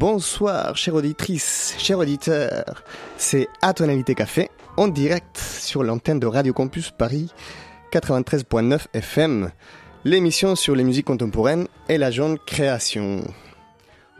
Bonsoir, 0.00 0.76
chère 0.78 0.94
auditrice, 0.94 1.74
chers 1.76 1.98
auditeurs. 1.98 2.84
C'est 3.18 3.48
À 3.60 3.74
ton 3.74 3.86
invité 3.86 4.14
café, 4.14 4.48
en 4.78 4.88
direct 4.88 5.36
sur 5.36 5.82
l'antenne 5.82 6.18
de 6.18 6.26
Radio 6.26 6.54
Campus 6.54 6.90
Paris 6.90 7.30
93.9 7.92 8.86
FM, 8.94 9.50
l'émission 10.06 10.56
sur 10.56 10.74
les 10.74 10.84
musiques 10.84 11.04
contemporaines 11.04 11.68
et 11.90 11.98
la 11.98 12.10
jeune 12.10 12.38
création. 12.38 13.22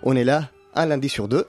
On 0.02 0.16
est 0.16 0.24
là 0.24 0.50
un 0.74 0.84
lundi 0.84 1.08
sur 1.08 1.28
deux. 1.28 1.46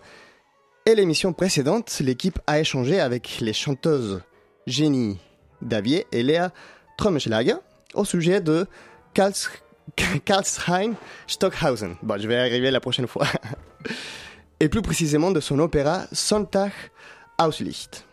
Et 0.85 0.95
l'émission 0.95 1.33
précédente, 1.33 1.99
l'équipe 1.99 2.39
a 2.47 2.61
échangé 2.61 3.01
avec 3.01 3.39
les 3.41 3.51
chanteuses 3.51 4.21
Jenny 4.65 5.19
Davier 5.61 6.07
et 6.13 6.23
Léa 6.23 6.53
Tromschlager 6.97 7.55
au 7.95 8.05
sujet 8.05 8.39
de 8.39 8.65
Karlsheim 9.13 10.95
Stockhausen. 11.27 11.97
Bon, 12.01 12.17
je 12.17 12.29
vais 12.29 12.37
arriver 12.37 12.71
la 12.71 12.79
prochaine 12.79 13.07
fois. 13.07 13.27
et 14.61 14.69
plus 14.69 14.83
précisément 14.83 15.31
de 15.31 15.39
son 15.39 15.57
opéra 15.57 16.05
Sonntag 16.11 16.71
aus 17.39 17.63
Licht, 17.63 18.05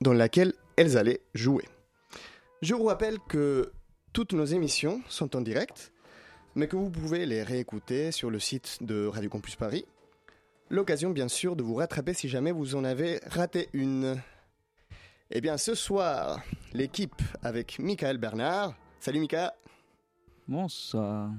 dans 0.00 0.12
laquelle 0.12 0.52
elles 0.76 0.96
allaient 0.96 1.20
jouer. 1.34 1.64
Je 2.62 2.74
vous 2.74 2.84
rappelle 2.84 3.18
que 3.28 3.72
toutes 4.12 4.32
nos 4.32 4.44
émissions 4.44 5.02
sont 5.08 5.34
en 5.34 5.40
direct, 5.40 5.92
mais 6.54 6.68
que 6.68 6.76
vous 6.76 6.90
pouvez 6.90 7.26
les 7.26 7.42
réécouter 7.42 8.12
sur 8.12 8.30
le 8.30 8.38
site 8.38 8.78
de 8.82 9.08
Radio 9.08 9.28
Campus 9.28 9.56
Paris. 9.56 9.84
L'occasion, 10.70 11.10
bien 11.10 11.26
sûr, 11.26 11.56
de 11.56 11.64
vous 11.64 11.74
rattraper 11.74 12.14
si 12.14 12.28
jamais 12.28 12.52
vous 12.52 12.76
en 12.76 12.84
avez 12.84 13.18
raté 13.26 13.68
une. 13.72 14.16
Eh 15.32 15.40
bien, 15.40 15.58
ce 15.58 15.74
soir, 15.74 16.40
l'équipe 16.72 17.20
avec 17.42 17.80
Michael 17.80 18.18
Bernard. 18.18 18.74
Salut 19.00 19.18
Mika. 19.18 19.56
Bonsoir. 20.46 21.32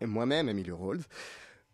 Et 0.00 0.06
moi-même, 0.06 0.48
Emilio 0.48 0.76
Rolls. 0.76 1.04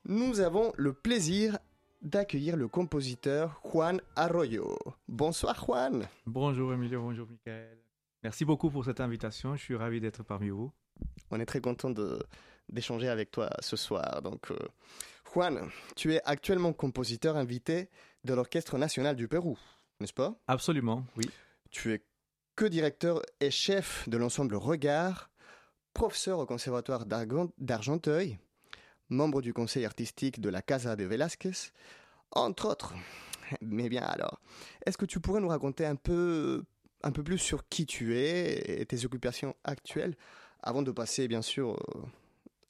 Nous 0.05 0.41
avons 0.41 0.75
le 0.77 0.93
plaisir 0.93 1.57
d'accueillir 2.05 2.57
le 2.57 2.69
compositeur 2.69 3.61
Juan 3.65 4.01
Arroyo. 4.15 4.79
Bonsoir 5.09 5.59
Juan. 5.65 6.07
Bonjour 6.27 6.73
Emilio, 6.73 7.01
bonjour 7.01 7.27
Michael. 7.29 7.79
Merci 8.23 8.45
beaucoup 8.45 8.71
pour 8.71 8.85
cette 8.85 9.01
invitation, 9.01 9.57
je 9.57 9.63
suis 9.63 9.75
ravi 9.75 10.01
d'être 10.01 10.23
parmi 10.23 10.51
vous. 10.51 10.71
On 11.31 11.41
est 11.41 11.47
très 11.47 11.61
content 11.61 11.91
d'échanger 12.69 13.09
avec 13.09 13.31
toi 13.31 13.51
ce 13.61 13.77
soir. 13.77 14.23
Donc, 14.23 14.51
euh, 14.51 14.57
Juan, 15.33 15.69
tu 15.97 16.15
es 16.15 16.21
actuellement 16.25 16.73
compositeur 16.73 17.37
invité 17.37 17.89
de 18.23 18.35
l'Orchestre 18.35 18.79
national 18.79 19.17
du 19.17 19.27
Pérou, 19.27 19.59
n'est-ce 19.99 20.13
pas? 20.13 20.39
Absolument, 20.47 21.05
oui. 21.17 21.29
Tu 21.71 21.93
es 21.93 22.05
que 22.55 22.67
directeur 22.67 23.21
et 23.41 23.51
chef 23.51 24.09
de 24.09 24.17
l'ensemble 24.17 24.55
Regard, 24.55 25.31
professeur 25.93 26.39
au 26.39 26.47
Conservatoire 26.47 27.05
d'Argenteuil, 27.07 28.39
membre 29.09 29.43
du 29.43 29.53
conseil 29.53 29.85
artistique 29.85 30.41
de 30.41 30.49
la 30.49 30.63
Casa 30.63 30.97
de 30.97 31.05
Velázquez, 31.05 31.73
entre 32.31 32.69
autres. 32.69 32.95
Mais 33.61 33.89
bien 33.89 34.03
alors, 34.03 34.41
est-ce 34.87 34.97
que 34.97 35.07
tu 35.07 35.21
pourrais 35.21 35.41
nous 35.41 35.49
raconter 35.49 35.87
un 35.87 35.97
peu 35.97 36.65
un 37.05 37.13
peu 37.13 37.23
plus 37.23 37.39
sur 37.39 37.69
qui 37.69 37.85
tu 37.85 38.17
es 38.17 38.81
et 38.81 38.87
tes 38.87 39.05
occupations 39.05 39.55
actuelles, 39.63 40.17
avant 40.63 40.83
de 40.83 40.91
passer 40.91 41.29
bien 41.29 41.43
sûr 41.43 41.73
euh, 41.73 42.03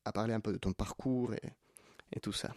à 0.04 0.12
parler 0.12 0.34
un 0.34 0.40
peu 0.40 0.52
de 0.52 0.58
ton 0.58 0.72
parcours 0.72 1.32
et, 1.34 2.20
tout 2.20 2.32
ça? 2.32 2.52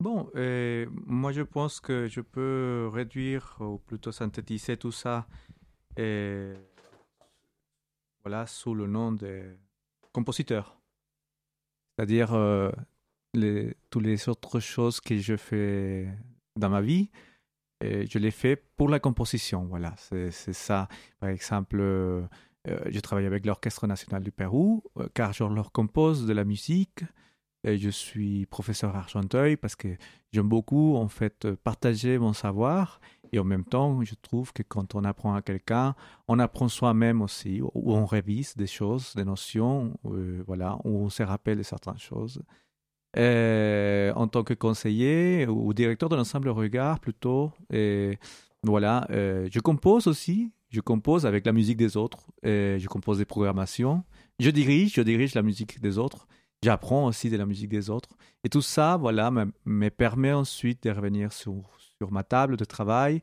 Bon, 0.00 0.30
euh, 0.34 0.86
moi 0.90 1.32
je 1.32 1.42
pense 1.42 1.80
que 1.80 2.08
je 2.08 2.20
peux 2.20 2.90
réduire 2.92 3.56
ou 3.60 3.78
plutôt 3.78 4.12
synthétiser 4.12 4.76
tout 4.76 4.92
ça 4.92 5.26
et, 5.96 6.54
voilà, 8.22 8.46
sous 8.46 8.74
le 8.74 8.86
nom 8.86 9.12
de 9.12 9.56
compositeur. 10.12 10.78
C'est-à-dire 11.96 12.34
euh, 12.34 12.70
les, 13.34 13.76
toutes 13.90 14.04
les 14.04 14.28
autres 14.28 14.60
choses 14.60 15.00
que 15.00 15.16
je 15.16 15.36
fais 15.36 16.08
dans 16.56 16.70
ma 16.70 16.80
vie, 16.80 17.10
je 17.82 18.18
l'ai 18.18 18.30
fait 18.30 18.56
pour 18.76 18.88
la 18.88 19.00
composition. 19.00 19.64
Voilà, 19.64 19.94
c'est 19.96 20.30
ça. 20.30 20.88
Par 21.18 21.30
exemple, 21.30 21.78
euh, 22.68 22.78
je 22.90 23.00
travaille 23.00 23.26
avec 23.26 23.46
l'Orchestre 23.46 23.86
national 23.86 24.22
du 24.22 24.32
Pérou, 24.32 24.82
euh, 24.98 25.08
car 25.14 25.32
je 25.32 25.44
leur 25.44 25.72
compose 25.72 26.26
de 26.26 26.32
la 26.32 26.44
musique. 26.44 27.04
Je 27.62 27.90
suis 27.90 28.46
professeur 28.46 28.96
Argenteuil 28.96 29.58
parce 29.58 29.76
que 29.76 29.88
j'aime 30.32 30.48
beaucoup 30.48 30.96
en 30.96 31.08
fait 31.08 31.52
partager 31.56 32.18
mon 32.18 32.32
savoir 32.32 33.00
et 33.32 33.38
en 33.38 33.44
même 33.44 33.66
temps 33.66 34.02
je 34.02 34.14
trouve 34.14 34.54
que 34.54 34.62
quand 34.62 34.94
on 34.94 35.04
apprend 35.04 35.34
à 35.34 35.42
quelqu'un 35.42 35.94
on 36.26 36.38
apprend 36.38 36.68
soi-même 36.68 37.20
aussi 37.20 37.60
ou 37.60 37.94
on 37.94 38.06
révise 38.06 38.56
des 38.56 38.66
choses 38.66 39.14
des 39.14 39.26
notions 39.26 39.92
euh, 40.06 40.42
voilà 40.46 40.78
ou 40.84 41.00
on 41.00 41.10
se 41.10 41.22
rappelle 41.22 41.62
certaines 41.62 41.98
choses 41.98 42.38
euh, 42.38 42.54
en 43.16 44.28
tant 44.28 44.44
que 44.44 44.54
conseiller 44.54 45.46
ou 45.46 45.72
directeur 45.74 46.08
de 46.08 46.16
l'ensemble 46.16 46.48
Regard 46.48 47.00
plutôt. 47.00 47.52
Et 47.72 48.18
voilà, 48.62 49.06
euh, 49.10 49.48
je 49.50 49.60
compose 49.60 50.06
aussi. 50.06 50.52
Je 50.68 50.80
compose 50.80 51.26
avec 51.26 51.46
la 51.46 51.52
musique 51.52 51.76
des 51.76 51.96
autres. 51.96 52.30
Je 52.44 52.86
compose 52.86 53.18
des 53.18 53.24
programmations. 53.24 54.04
Je 54.38 54.50
dirige, 54.50 54.94
je 54.94 55.02
dirige 55.02 55.34
la 55.34 55.42
musique 55.42 55.80
des 55.80 55.98
autres. 55.98 56.28
J'apprends 56.62 57.06
aussi 57.06 57.30
de 57.30 57.36
la 57.36 57.46
musique 57.46 57.70
des 57.70 57.90
autres. 57.90 58.10
Et 58.44 58.48
tout 58.48 58.62
ça, 58.62 58.96
voilà, 58.96 59.30
me, 59.30 59.50
me 59.64 59.88
permet 59.88 60.32
ensuite 60.32 60.84
de 60.84 60.90
revenir 60.90 61.32
sur, 61.32 61.54
sur 61.98 62.12
ma 62.12 62.22
table 62.22 62.56
de 62.56 62.64
travail 62.64 63.22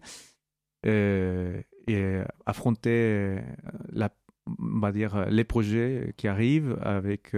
euh, 0.86 1.62
et 1.88 2.20
affronter 2.46 3.40
la, 3.92 4.10
on 4.60 4.80
va 4.80 4.92
dire, 4.92 5.30
les 5.30 5.46
projets 5.46 6.14
qui 6.18 6.28
arrivent 6.28 6.78
avec 6.82 7.34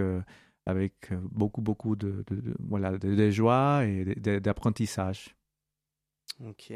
avec 0.66 1.12
euh, 1.12 1.18
beaucoup, 1.22 1.60
beaucoup 1.60 1.96
de, 1.96 2.24
voilà, 2.60 2.96
de, 2.98 3.30
joie 3.30 3.84
et 3.84 4.04
d'apprentissage. 4.40 5.36
Ok, 6.44 6.72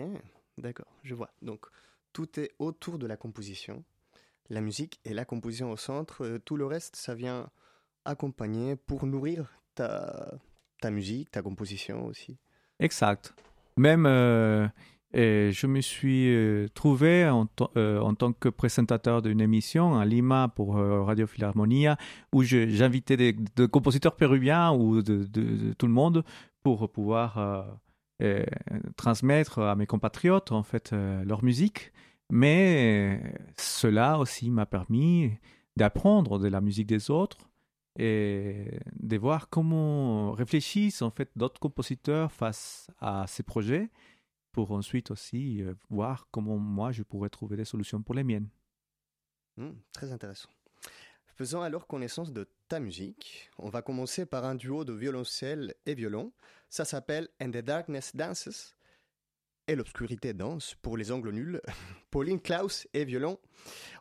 d'accord, 0.59 0.93
je 1.03 1.15
vois. 1.15 1.31
Donc, 1.43 1.67
tout 2.13 2.39
est 2.39 2.53
autour 2.59 2.99
de 2.99 3.07
la 3.07 3.17
composition, 3.17 3.85
la 4.51 4.61
musique 4.61 5.01
et 5.05 5.15
la 5.15 5.25
composition 5.25 5.71
au 5.71 5.77
centre. 5.77 6.25
Euh, 6.25 6.39
tout 6.39 6.57
le 6.57 6.67
reste, 6.67 6.97
ça 6.97 7.15
vient 7.15 7.51
accompagner 8.05 8.77
pour 8.77 9.07
nourrir 9.07 9.59
ta, 9.75 10.35
ta 10.81 10.91
musique, 10.91 11.31
ta 11.31 11.43
composition 11.43 12.07
aussi. 12.07 12.39
Exact. 12.79 13.35
Même, 13.77 14.07
euh, 14.07 14.69
je 15.15 15.67
me 15.67 15.81
suis 15.81 16.29
euh, 16.29 16.69
trouvé 16.75 17.29
en, 17.29 17.49
euh, 17.77 18.01
en, 18.01 18.15
tant 18.15 18.33
que 18.33 18.49
présentateur 18.49 19.23
d'une 19.23 19.41
émission 19.41 19.97
à 19.97 20.05
Lima 20.05 20.53
pour 20.55 20.77
euh, 20.77 21.03
Radio 21.03 21.27
Philharmonia 21.27 21.97
où 22.33 22.43
j'invitais 22.43 23.17
des, 23.17 23.37
compositeurs 23.71 24.17
péruviens 24.17 24.73
ou 24.73 25.03
de, 25.03 25.73
tout 25.75 25.87
le 25.87 25.93
monde 25.93 26.25
pour 26.63 26.91
pouvoir 26.91 27.79
transmettre 28.97 29.59
à 29.59 29.77
mes 29.77 29.87
compatriotes 29.87 30.51
en 30.53 30.63
fait 30.63 30.93
leur 30.93 31.45
musique. 31.45 31.93
Mais 32.31 33.21
cela 33.59 34.19
aussi 34.19 34.51
m'a 34.51 34.65
permis 34.65 35.33
d'apprendre 35.77 36.39
de 36.39 36.49
la 36.49 36.63
musique 36.63 36.87
des 36.87 37.11
autres 37.11 37.51
et 37.99 38.81
de 38.99 39.17
voir 39.19 39.51
comment 39.51 40.33
réfléchissent 40.33 41.03
en 41.03 41.11
fait 41.11 41.31
d'autres 41.37 41.61
compositeurs 41.61 42.33
face 42.33 42.89
à 42.99 43.27
ces 43.29 43.43
projets 43.43 43.91
pour 44.55 44.71
ensuite 44.71 45.11
aussi 45.11 45.63
euh, 45.63 45.75
voir 45.91 46.29
comment 46.31 46.57
moi 46.57 46.93
je 46.93 47.03
pourrais 47.03 47.29
trouver 47.29 47.57
des 47.57 47.65
solutions 47.65 48.03
pour 48.03 48.15
les 48.15 48.23
miennes. 48.23 48.49
Hmm, 49.57 49.73
très 49.93 50.13
intéressant. 50.13 50.49
Faisons 51.27 51.61
alors 51.61 51.89
connaissance 51.89 52.33
de 52.33 52.49
ta 52.69 52.79
musique. 52.79 53.51
On 53.59 53.69
va 53.69 53.83
commencer 53.83 54.25
par 54.25 54.45
un 54.45 54.55
duo 54.55 54.85
de 54.85 54.93
violoncelle 54.93 55.75
et 55.85 55.95
violon. 55.95 56.33
Ça 56.71 56.85
s'appelle 56.85 57.29
And 57.43 57.51
the 57.51 57.59
Darkness 57.59 58.15
Dances 58.15 58.77
et 59.67 59.75
l'obscurité 59.75 60.35
danse 60.35 60.77
pour 60.77 60.97
les 60.97 61.11
angles 61.11 61.33
nuls. 61.33 61.61
Pauline 62.11 62.41
Klaus 62.41 62.87
et 62.95 63.05
violon 63.05 63.41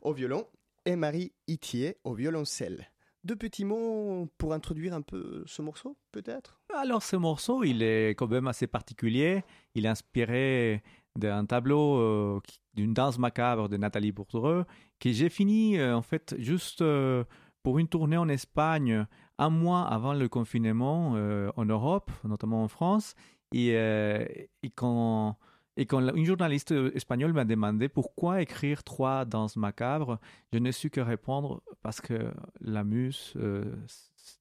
au 0.04 0.14
violon 0.14 0.48
et 0.86 0.96
Marie 0.96 1.34
Itier 1.48 1.98
au 2.04 2.14
violoncelle. 2.14 2.92
Deux 3.24 3.36
petits 3.38 3.66
mots 3.66 4.30
pour 4.38 4.54
introduire 4.54 4.94
un 4.94 5.02
peu 5.02 5.44
ce 5.48 5.64
morceau, 5.64 5.98
peut-être? 6.12 6.62
Alors, 6.76 7.04
ce 7.04 7.16
morceau, 7.16 7.64
il 7.64 7.84
est 7.84 8.10
quand 8.16 8.28
même 8.28 8.48
assez 8.48 8.66
particulier. 8.66 9.44
Il 9.76 9.86
est 9.86 9.90
inspiré 9.90 10.82
d'un 11.16 11.46
tableau 11.46 11.98
euh, 11.98 12.40
d'une 12.74 12.96
danse 12.96 13.20
macabre 13.20 13.70
de 13.70 13.78
Nathalie 13.78 14.12
Bourdreux 14.12 14.66
que 15.00 15.12
j'ai 15.12 15.30
fini, 15.30 15.78
euh, 15.78 15.96
en 15.96 16.02
fait, 16.02 16.36
juste 16.40 16.82
euh, 16.82 17.24
pour 17.62 17.78
une 17.78 17.88
tournée 17.88 18.18
en 18.18 18.28
Espagne, 18.28 19.06
un 19.38 19.50
mois 19.52 19.84
avant 19.84 20.14
le 20.14 20.28
confinement 20.28 21.12
en 21.56 21.66
Europe, 21.66 22.12
notamment 22.24 22.64
en 22.64 22.68
France. 22.68 23.16
Et, 23.54 23.70
et 23.70 24.70
quand 24.76 25.38
et 25.76 25.86
quand 25.86 26.14
une 26.16 26.26
journaliste 26.26 26.72
euh, 26.72 26.92
espagnole 26.96 27.34
m'a 27.34 27.46
demandé 27.46 27.90
pourquoi 27.90 28.42
écrire 28.42 28.84
trois 28.84 29.26
danses 29.26 29.56
macabres, 29.56 30.20
je 30.52 30.60
n'ai 30.60 30.72
su 30.72 30.90
que 30.90 31.02
répondre 31.02 31.64
parce 31.82 32.00
que 32.00 32.32
la 32.62 32.84
muse 32.84 33.34
euh, 33.38 33.76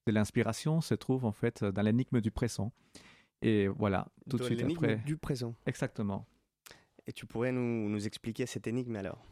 de 0.06 0.12
l'inspiration 0.12 0.80
se 0.80 0.94
trouve 0.94 1.24
en 1.24 1.32
fait 1.32 1.64
dans 1.64 1.82
l'énigme 1.82 2.20
du 2.20 2.30
présent. 2.30 2.72
Et 3.40 3.66
voilà, 3.66 4.08
tout 4.28 4.36
de 4.36 4.44
suite 4.44 4.62
après. 4.62 4.96
du 4.98 5.16
présent. 5.16 5.54
Exactement. 5.66 6.26
Et 7.06 7.12
tu 7.12 7.26
pourrais 7.26 7.50
nous, 7.50 7.88
nous 7.88 8.06
expliquer 8.06 8.46
cette 8.46 8.66
énigme 8.66 8.96
alors? 8.96 9.24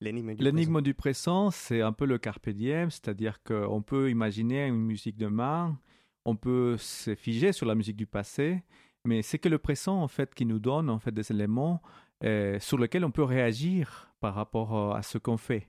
L'énigme 0.00 0.34
du 0.34 0.42
L'énigme 0.42 0.80
du 0.80 0.94
présent, 0.94 1.50
c'est 1.50 1.82
un 1.82 1.92
peu 1.92 2.06
le 2.06 2.16
carpe 2.16 2.48
diem, 2.48 2.90
c'est-à-dire 2.90 3.42
qu'on 3.42 3.82
peut 3.82 4.10
imaginer 4.10 4.66
une 4.66 4.80
musique 4.80 5.18
de 5.18 5.26
main, 5.26 5.78
on 6.24 6.36
peut 6.36 6.78
se 6.78 7.14
figer 7.14 7.52
sur 7.52 7.66
la 7.66 7.74
musique 7.74 7.96
du 7.96 8.06
passé, 8.06 8.62
mais 9.04 9.22
c'est 9.22 9.38
que 9.38 9.48
le 9.48 9.58
présent 9.58 10.02
en 10.02 10.08
fait 10.08 10.34
qui 10.34 10.46
nous 10.46 10.58
donne 10.58 10.90
en 10.90 10.98
fait 10.98 11.12
des 11.12 11.30
éléments 11.30 11.82
euh, 12.24 12.58
sur 12.60 12.78
lesquels 12.78 13.04
on 13.04 13.10
peut 13.10 13.24
réagir 13.24 14.12
par 14.20 14.34
rapport 14.34 14.94
à 14.94 15.02
ce 15.02 15.18
qu'on 15.18 15.38
fait. 15.38 15.68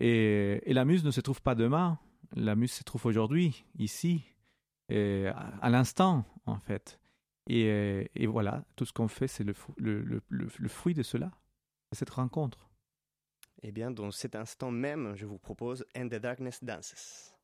Et, 0.00 0.60
la 0.66 0.84
muse 0.84 1.04
ne 1.04 1.10
se 1.10 1.20
trouve 1.20 1.42
pas 1.42 1.54
demain, 1.54 1.98
la 2.34 2.54
muse 2.54 2.72
se 2.72 2.84
trouve 2.84 3.06
aujourd'hui, 3.06 3.64
ici, 3.78 4.22
à 4.90 5.70
l'instant 5.70 6.24
en 6.46 6.58
fait. 6.58 7.00
Et, 7.48 8.26
voilà, 8.26 8.64
tout 8.76 8.84
ce 8.84 8.92
qu'on 8.92 9.08
fait, 9.08 9.26
c'est 9.26 9.44
le, 9.44 9.54
fruit 10.68 10.94
de 10.94 11.02
cela, 11.02 11.30
de 11.90 11.96
cette 11.96 12.10
rencontre. 12.10 12.68
Eh 13.62 13.72
bien, 13.72 13.90
dans 13.90 14.10
cet 14.10 14.36
instant 14.36 14.70
même, 14.70 15.14
je 15.16 15.26
vous 15.26 15.38
propose 15.38 15.84
And 15.96 16.08
the 16.08 16.16
Darkness 16.16 16.62
Dances. 16.62 17.34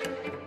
you 0.00 0.37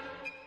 Yeah. 0.00 0.39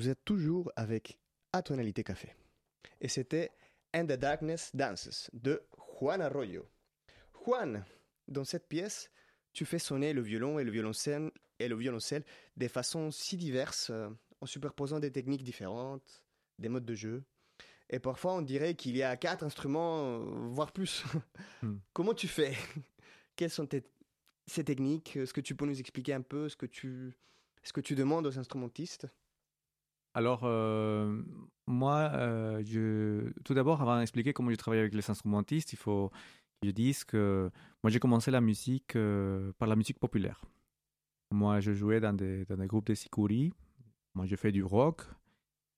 Vous 0.00 0.08
êtes 0.08 0.24
toujours 0.24 0.72
avec 0.76 1.18
Atonalité 1.52 2.02
Café. 2.02 2.34
Et 3.02 3.08
c'était 3.08 3.50
And 3.94 4.06
the 4.06 4.12
Darkness 4.12 4.70
Dances 4.72 5.28
de 5.34 5.60
Juan 5.76 6.22
Arroyo. 6.22 6.66
Juan, 7.44 7.84
dans 8.26 8.44
cette 8.44 8.66
pièce, 8.66 9.10
tu 9.52 9.66
fais 9.66 9.78
sonner 9.78 10.14
le 10.14 10.22
violon 10.22 10.58
et 10.58 10.64
le 10.64 10.70
violoncelle, 10.70 11.30
et 11.58 11.68
le 11.68 11.76
violoncelle 11.76 12.24
de 12.56 12.66
façons 12.66 13.10
si 13.10 13.36
diverses, 13.36 13.90
euh, 13.90 14.08
en 14.40 14.46
superposant 14.46 15.00
des 15.00 15.12
techniques 15.12 15.44
différentes, 15.44 16.24
des 16.58 16.70
modes 16.70 16.86
de 16.86 16.94
jeu. 16.94 17.22
Et 17.90 17.98
parfois, 17.98 18.32
on 18.32 18.40
dirait 18.40 18.76
qu'il 18.76 18.96
y 18.96 19.02
a 19.02 19.18
quatre 19.18 19.44
instruments, 19.44 20.22
euh, 20.22 20.48
voire 20.48 20.72
plus. 20.72 21.04
Hmm. 21.62 21.76
Comment 21.92 22.14
tu 22.14 22.26
fais? 22.26 22.56
Quelles 23.36 23.50
sont 23.50 23.68
ces 24.46 24.64
techniques? 24.64 25.14
Est-ce 25.14 25.34
que 25.34 25.42
tu 25.42 25.54
peux 25.54 25.66
nous 25.66 25.78
expliquer 25.78 26.14
un 26.14 26.22
peu 26.22 26.48
ce 26.48 26.56
que 26.56 26.64
tu, 26.64 27.12
ce 27.62 27.74
que 27.74 27.82
tu 27.82 27.94
demandes 27.94 28.26
aux 28.26 28.38
instrumentistes? 28.38 29.06
Alors, 30.14 30.40
euh, 30.44 31.22
moi, 31.66 32.10
je... 32.62 33.30
tout 33.44 33.54
d'abord, 33.54 33.80
avant 33.82 33.98
d'expliquer 33.98 34.32
comment 34.32 34.50
je 34.50 34.56
travaille 34.56 34.80
avec 34.80 34.94
les 34.94 35.10
instrumentistes, 35.10 35.72
il 35.72 35.78
faut 35.78 36.10
je 36.62 36.70
dis 36.70 36.94
que 37.06 37.50
moi 37.82 37.90
j'ai 37.90 38.00
commencé 38.00 38.30
la 38.30 38.40
musique 38.40 38.94
euh, 38.96 39.52
par 39.58 39.68
la 39.68 39.76
musique 39.76 39.98
populaire. 39.98 40.44
Moi 41.30 41.60
je 41.60 41.72
jouais 41.72 42.00
dans 42.00 42.12
des, 42.12 42.44
dans 42.44 42.56
des 42.56 42.66
groupes 42.66 42.86
de 42.86 42.94
sikuri, 42.94 43.52
moi 44.14 44.26
je 44.26 44.36
fais 44.36 44.52
du 44.52 44.62
rock. 44.62 45.02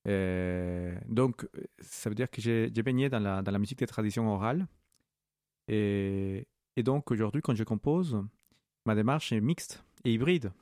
donc 0.05 1.49
ça 1.79 2.09
veut 2.09 2.17
dire 2.17 2.31
que 2.31 2.41
j'ai 2.41 2.71
baigné 2.83 3.09
dans 3.09 3.21
la, 3.21 3.43
dans 3.43 3.53
la 3.53 3.59
musique 3.59 3.79
des 3.79 3.87
traditions 3.87 4.29
orales. 4.33 4.67
Et 5.69 6.47
donc 6.79 7.11
aujourd'hui 7.11 7.43
quand 7.43 7.55
je 7.55 7.65
compose, 7.65 8.21
ma 8.85 8.95
démarche 8.95 9.31
est 9.33 9.41
mixte 9.41 9.85
et 10.05 10.13
hybride. 10.13 10.53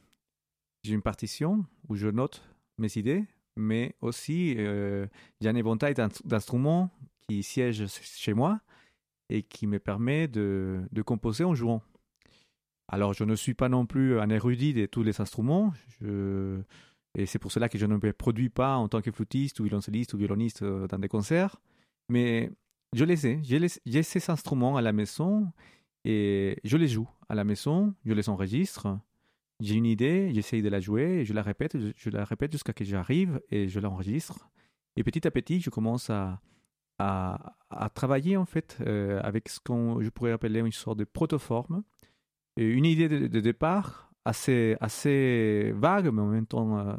J'ai 0.83 0.95
une 0.95 1.03
partition 1.03 1.65
où 1.89 1.97
je 1.97 2.09
note 2.09 2.43
mes 2.79 2.97
idées, 2.97 3.25
mais 3.57 3.95
aussi 4.01 4.55
euh, 4.59 5.07
j'ai 5.41 5.49
un 5.49 5.55
éventail 5.55 5.95
d'instruments 6.25 6.91
qui 7.29 7.43
siègent 7.43 7.87
chez 7.87 8.35
moi 8.35 8.61
et 9.29 9.43
qui 9.43 9.67
me 9.67 9.79
permet 9.79 10.29
de, 10.29 10.83
composer 11.05 11.45
en 11.45 11.55
jouant. 11.55 11.83
Alors, 12.89 13.13
je 13.13 13.23
ne 13.23 13.37
suis 13.37 13.55
pas 13.55 13.69
non 13.69 13.87
plus 13.87 14.19
un 14.19 14.29
érudit 14.31 14.75
de 14.75 14.87
tous 14.87 15.05
les 15.05 15.21
instruments, 15.21 15.73
et 17.17 17.27
c'est 17.27 17.39
pour 17.39 17.53
cela 17.53 17.69
que 17.69 17.79
je 17.79 17.87
ne 17.87 17.97
me 17.97 18.13
produis 18.13 18.51
pas 18.51 18.77
en 18.77 18.89
tant 18.89 19.01
que 19.01 19.11
flûtiste 19.11 19.61
ou 19.61 19.65
violoncelliste 19.65 20.15
ou 20.15 20.19
violoniste 20.19 20.63
euh, 20.63 20.87
dans 20.87 20.99
des 20.99 21.09
concerts, 21.09 21.57
mais 22.09 22.51
je 22.93 23.05
les 23.05 23.27
ai. 23.27 23.41
J'ai 23.43 24.03
ces 24.03 24.31
instruments 24.31 24.77
à 24.77 24.83
la 24.83 24.93
maison 24.93 25.53
et 26.05 26.59
je 26.65 26.77
les 26.77 26.89
joue 26.89 27.09
à 27.29 27.35
la 27.35 27.45
maison, 27.45 27.95
je 28.05 28.13
les 28.13 28.29
enregistre. 28.29 28.99
J'ai 29.61 29.75
une 29.75 29.87
idée, 29.87 30.31
j'essaye 30.33 30.63
de 30.63 30.69
la 30.69 30.81
jouer, 30.81 31.25
je 31.25 31.35
la 31.35 31.43
répète, 31.43 31.77
je 31.95 32.11
la 32.11 32.25
répète 32.25 32.53
jusqu'à 32.53 32.73
ce 32.73 32.79
que 32.79 32.85
j'arrive 32.85 33.41
et 33.51 33.69
je 33.69 33.79
l'enregistre. 33.79 34.51
Et 34.97 35.05
petit 35.05 35.27
à 35.27 35.31
petit, 35.31 35.61
je 35.61 35.71
commence 35.71 36.11
à, 36.11 36.41
à, 36.99 37.91
travailler 37.95 38.37
en 38.37 38.45
fait 38.45 38.79
euh, 38.81 39.21
avec 39.23 39.49
ce 39.49 39.61
qu'on 39.61 40.01
je 40.01 40.09
pourrais 40.11 40.33
appeler 40.33 40.61
une 40.61 40.73
sorte 40.73 40.99
de 40.99 41.05
protoforme, 41.05 41.83
une 42.57 42.85
idée 42.85 43.09
de, 43.09 43.41
départ 43.41 44.11
assez, 44.25 44.77
assez 44.81 45.73
vague, 45.77 46.09
mais 46.13 46.23
en 46.23 46.27
même 46.27 46.47
temps 46.47 46.79
euh, 46.79 46.95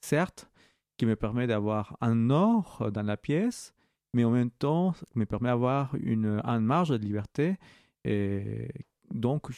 certes, 0.00 0.50
qui 0.96 1.06
me 1.06 1.16
permet 1.16 1.46
d'avoir 1.46 1.96
un 2.00 2.30
or 2.30 2.90
dans 2.92 3.02
la 3.02 3.16
pièce, 3.16 3.72
mais 4.12 4.24
en 4.24 4.30
même 4.30 4.50
temps 4.50 4.94
me 5.14 5.24
permet 5.24 5.48
d'avoir 5.48 5.94
une, 5.96 6.40
une 6.44 6.60
marge 6.60 6.90
de 6.90 6.96
liberté 6.96 7.56
et 8.04 8.68
donc 9.12 9.48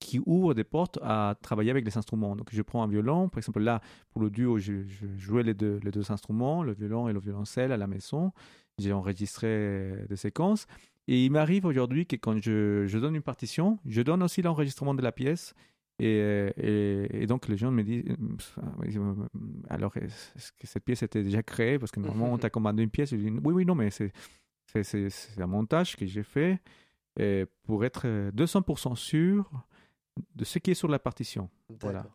qui 0.00 0.20
ouvre 0.26 0.54
des 0.54 0.64
portes 0.64 0.98
à 1.02 1.36
travailler 1.42 1.70
avec 1.70 1.84
les 1.84 1.96
instruments. 1.96 2.34
Donc 2.34 2.48
je 2.50 2.62
prends 2.62 2.82
un 2.82 2.88
violon, 2.88 3.28
par 3.28 3.38
exemple 3.38 3.60
là 3.60 3.80
pour 4.10 4.20
le 4.20 4.30
duo, 4.30 4.58
je, 4.58 4.82
jouais 5.16 5.44
les 5.44 5.54
deux, 5.54 6.10
instruments, 6.10 6.62
le 6.64 6.72
violon 6.72 7.08
et 7.08 7.12
le 7.12 7.20
violoncelle 7.20 7.70
à 7.70 7.76
la 7.76 7.86
maison 7.86 8.32
j'ai 8.80 8.92
enregistré 8.92 10.06
des 10.08 10.16
séquences. 10.16 10.66
Et 11.06 11.24
il 11.24 11.30
m'arrive 11.30 11.64
aujourd'hui 11.64 12.06
que 12.06 12.16
quand 12.16 12.40
je, 12.40 12.98
donne 12.98 13.14
une 13.14 13.22
partition, 13.22 13.78
je 13.84 14.02
donne 14.02 14.22
aussi 14.22 14.42
l'enregistrement 14.42 14.94
de 14.94 15.02
la 15.02 15.12
pièce. 15.12 15.54
Et, 15.98 17.26
donc 17.28 17.46
les 17.46 17.58
gens 17.58 17.70
me 17.70 17.82
disent 17.82 18.04
euh, 18.58 19.14
alors 19.68 19.94
est-ce 19.98 20.50
que 20.52 20.66
cette 20.66 20.84
pièce 20.84 21.02
était 21.02 21.22
déjà 21.22 21.42
créée? 21.42 21.78
Parce 21.78 21.92
que 21.92 22.00
normalement 22.00 22.32
on 22.32 22.38
t'a 22.38 22.48
commandé 22.48 22.82
une 22.82 22.90
pièce. 22.90 23.10
Je 23.10 23.16
dis, 23.16 23.28
oui, 23.28 23.52
oui, 23.52 23.66
non, 23.66 23.74
mais 23.74 23.90
c'est, 23.90 24.12
un 25.38 25.46
montage 25.46 25.96
que 25.96 26.06
j'ai 26.06 26.22
fait 26.22 26.58
pour 27.64 27.84
être 27.84 28.06
200% 28.30 28.96
sûr 28.96 29.50
de 30.34 30.44
ce 30.44 30.58
qui 30.58 30.70
est 30.70 30.74
sur 30.74 30.88
la 30.88 30.98
partition. 30.98 31.50
Voilà. 31.68 32.06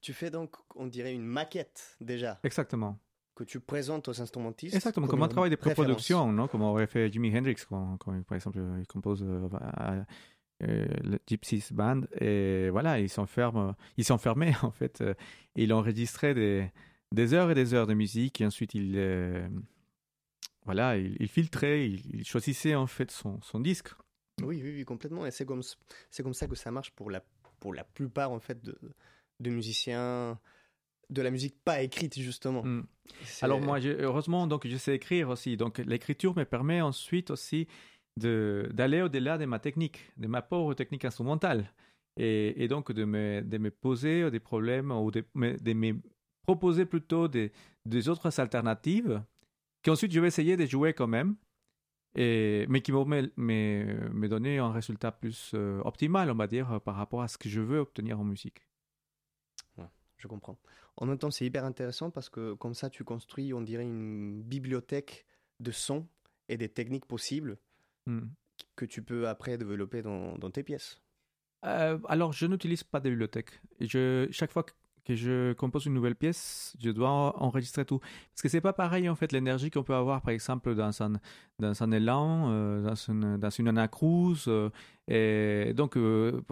Tu 0.00 0.12
fais 0.12 0.30
donc, 0.30 0.56
on 0.76 0.86
dirait, 0.86 1.12
une 1.12 1.24
maquette 1.24 1.96
déjà. 2.00 2.38
Exactement 2.44 2.98
que 3.34 3.44
tu 3.44 3.60
présentes 3.60 4.08
aux 4.08 4.20
instrumentistes. 4.20 4.74
Exactement, 4.74 5.06
comme, 5.06 5.22
un 5.22 5.28
travail 5.28 5.50
de 5.50 5.56
pré-production, 5.56 6.32
non? 6.32 6.48
Comme 6.48 6.62
aurait 6.62 6.86
fait 6.86 7.10
Jimi 7.12 7.36
Hendrix 7.36 7.56
quand, 7.68 7.96
par 7.98 8.34
exemple, 8.34 8.60
il 8.78 8.86
compose 8.86 9.22
euh, 9.22 9.48
euh, 10.62 10.86
le 11.02 11.18
Gypsies 11.26 11.64
Band. 11.70 12.02
Et 12.20 12.68
voilà, 12.70 13.00
il 13.00 13.08
s'enferme, 13.08 13.74
il 13.96 14.04
s'enfermait 14.04 14.54
en 14.62 14.70
fait. 14.70 15.00
Euh, 15.00 15.14
il 15.56 15.72
enregistrait 15.72 16.34
des, 16.34 16.70
des 17.12 17.34
heures 17.34 17.50
et 17.50 17.54
des 17.54 17.74
heures 17.74 17.86
de 17.86 17.94
musique 17.94 18.40
et 18.40 18.46
ensuite 18.46 18.74
il, 18.74 18.98
voilà, 20.64 20.96
il, 20.96 21.28
filtrait, 21.28 21.88
il, 21.88 22.24
choisissait 22.24 22.74
en 22.74 22.86
fait 22.86 23.10
son, 23.10 23.40
son 23.40 23.60
disque. 23.60 23.88
Oui, 24.42 24.60
oui, 24.62 24.72
oui, 24.76 24.84
complètement. 24.84 25.26
Et 25.26 25.30
c'est 25.30 25.44
comme, 25.44 25.62
c'est 26.10 26.22
comme 26.22 26.34
ça 26.34 26.46
que 26.46 26.54
ça 26.54 26.70
marche 26.70 26.90
pour 26.92 27.10
la, 27.10 27.22
pour 27.62 27.72
la 27.72 27.84
plupart 27.84 28.32
en 28.32 28.40
fait 28.40 28.60
de, 28.64 28.76
de 29.38 29.50
musiciens 29.50 30.36
de 31.10 31.22
la 31.22 31.30
musique 31.30 31.54
pas 31.64 31.80
écrite 31.82 32.18
justement. 32.18 32.64
Hmm. 32.64 32.86
Alors 33.40 33.60
moi, 33.60 33.78
heureusement, 33.80 34.48
donc 34.48 34.66
je 34.66 34.76
sais 34.76 34.96
écrire 34.96 35.28
aussi. 35.28 35.56
Donc 35.56 35.78
l'écriture 35.78 36.36
me 36.36 36.44
permet 36.44 36.80
ensuite 36.80 37.30
aussi 37.30 37.68
de 38.18 38.68
d'aller 38.74 39.00
au-delà 39.00 39.38
de 39.38 39.44
ma 39.44 39.60
technique, 39.60 40.10
de 40.16 40.26
ma 40.26 40.42
pauvre 40.42 40.74
technique 40.74 41.04
instrumentale, 41.04 41.72
et, 42.16 42.66
donc 42.66 42.90
de 42.90 43.04
me, 43.04 43.42
de 43.42 43.58
me 43.58 43.70
poser 43.70 44.28
des 44.30 44.40
problèmes 44.40 44.90
ou 44.90 45.12
de, 45.12 45.24
de 45.34 45.72
me 45.72 46.00
proposer 46.42 46.84
plutôt 46.84 47.28
des, 47.28 47.52
des 47.86 48.08
autres 48.08 48.40
alternatives 48.40 49.22
qu'ensuite 49.84 50.12
je 50.12 50.20
vais 50.20 50.28
essayer 50.28 50.56
de 50.56 50.66
jouer 50.66 50.92
quand 50.94 51.06
même, 51.06 51.36
et, 52.14 52.66
mais 52.68 52.82
qui 52.82 52.90
vont 52.90 53.04
me, 53.04 53.32
me, 53.36 54.08
me 54.10 54.28
donner 54.28 54.58
un 54.58 54.70
résultat 54.70 55.12
plus 55.12 55.52
euh, 55.54 55.80
optimal, 55.84 56.30
on 56.30 56.34
va 56.34 56.46
dire, 56.46 56.80
par 56.82 56.96
rapport 56.96 57.22
à 57.22 57.28
ce 57.28 57.38
que 57.38 57.48
je 57.48 57.60
veux 57.60 57.78
obtenir 57.78 58.20
en 58.20 58.24
musique. 58.24 58.66
je 60.18 60.28
comprends. 60.28 60.58
En 60.96 61.06
même 61.06 61.18
temps, 61.18 61.30
c'est 61.30 61.46
hyper 61.46 61.64
intéressant 61.64 62.10
parce 62.10 62.28
que 62.28 62.54
comme 62.54 62.74
ça, 62.74 62.90
tu 62.90 63.04
construis, 63.04 63.54
on 63.54 63.62
dirait, 63.62 63.84
une 63.84 64.42
bibliothèque 64.42 65.26
de 65.60 65.70
sons 65.70 66.06
et 66.48 66.56
des 66.56 66.68
techniques 66.68 67.06
possibles 67.06 67.58
hmm. 68.06 68.26
que 68.76 68.84
tu 68.84 69.02
peux 69.02 69.28
après 69.28 69.56
développer 69.56 70.02
dans, 70.02 70.50
tes 70.50 70.62
pièces. 70.62 71.00
Euh, 71.64 71.98
alors, 72.08 72.32
je 72.32 72.46
n'utilise 72.46 72.84
pas 72.84 73.00
de 73.00 73.08
bibliothèque. 73.08 73.62
Je, 73.80 74.28
chaque 74.30 74.52
fois 74.52 74.66
que 75.04 75.14
je 75.14 75.52
compose 75.54 75.86
une 75.86 75.94
nouvelle 75.94 76.14
pièce, 76.14 76.76
je 76.80 76.90
dois 76.90 77.10
enregistrer 77.42 77.84
tout. 77.84 77.98
Parce 77.98 78.42
que 78.42 78.48
c'est 78.48 78.60
pas 78.60 78.72
pareil, 78.72 79.08
en 79.08 79.14
fait, 79.14 79.32
l'énergie 79.32 79.70
qu'on 79.70 79.82
peut 79.82 79.94
avoir, 79.94 80.22
par 80.22 80.32
exemple, 80.32 80.74
dans 80.74 81.02
un, 81.02 81.12
dans 81.58 81.82
un 81.82 81.90
élan, 81.90 82.50
euh, 82.50 82.82
dans, 82.82 82.94
une, 82.94 83.36
dans 83.36 83.50
une 83.50 83.68
anacrouse. 83.68 84.44
Euh, 84.48 84.70
et 85.08 85.72
donc, 85.74 85.98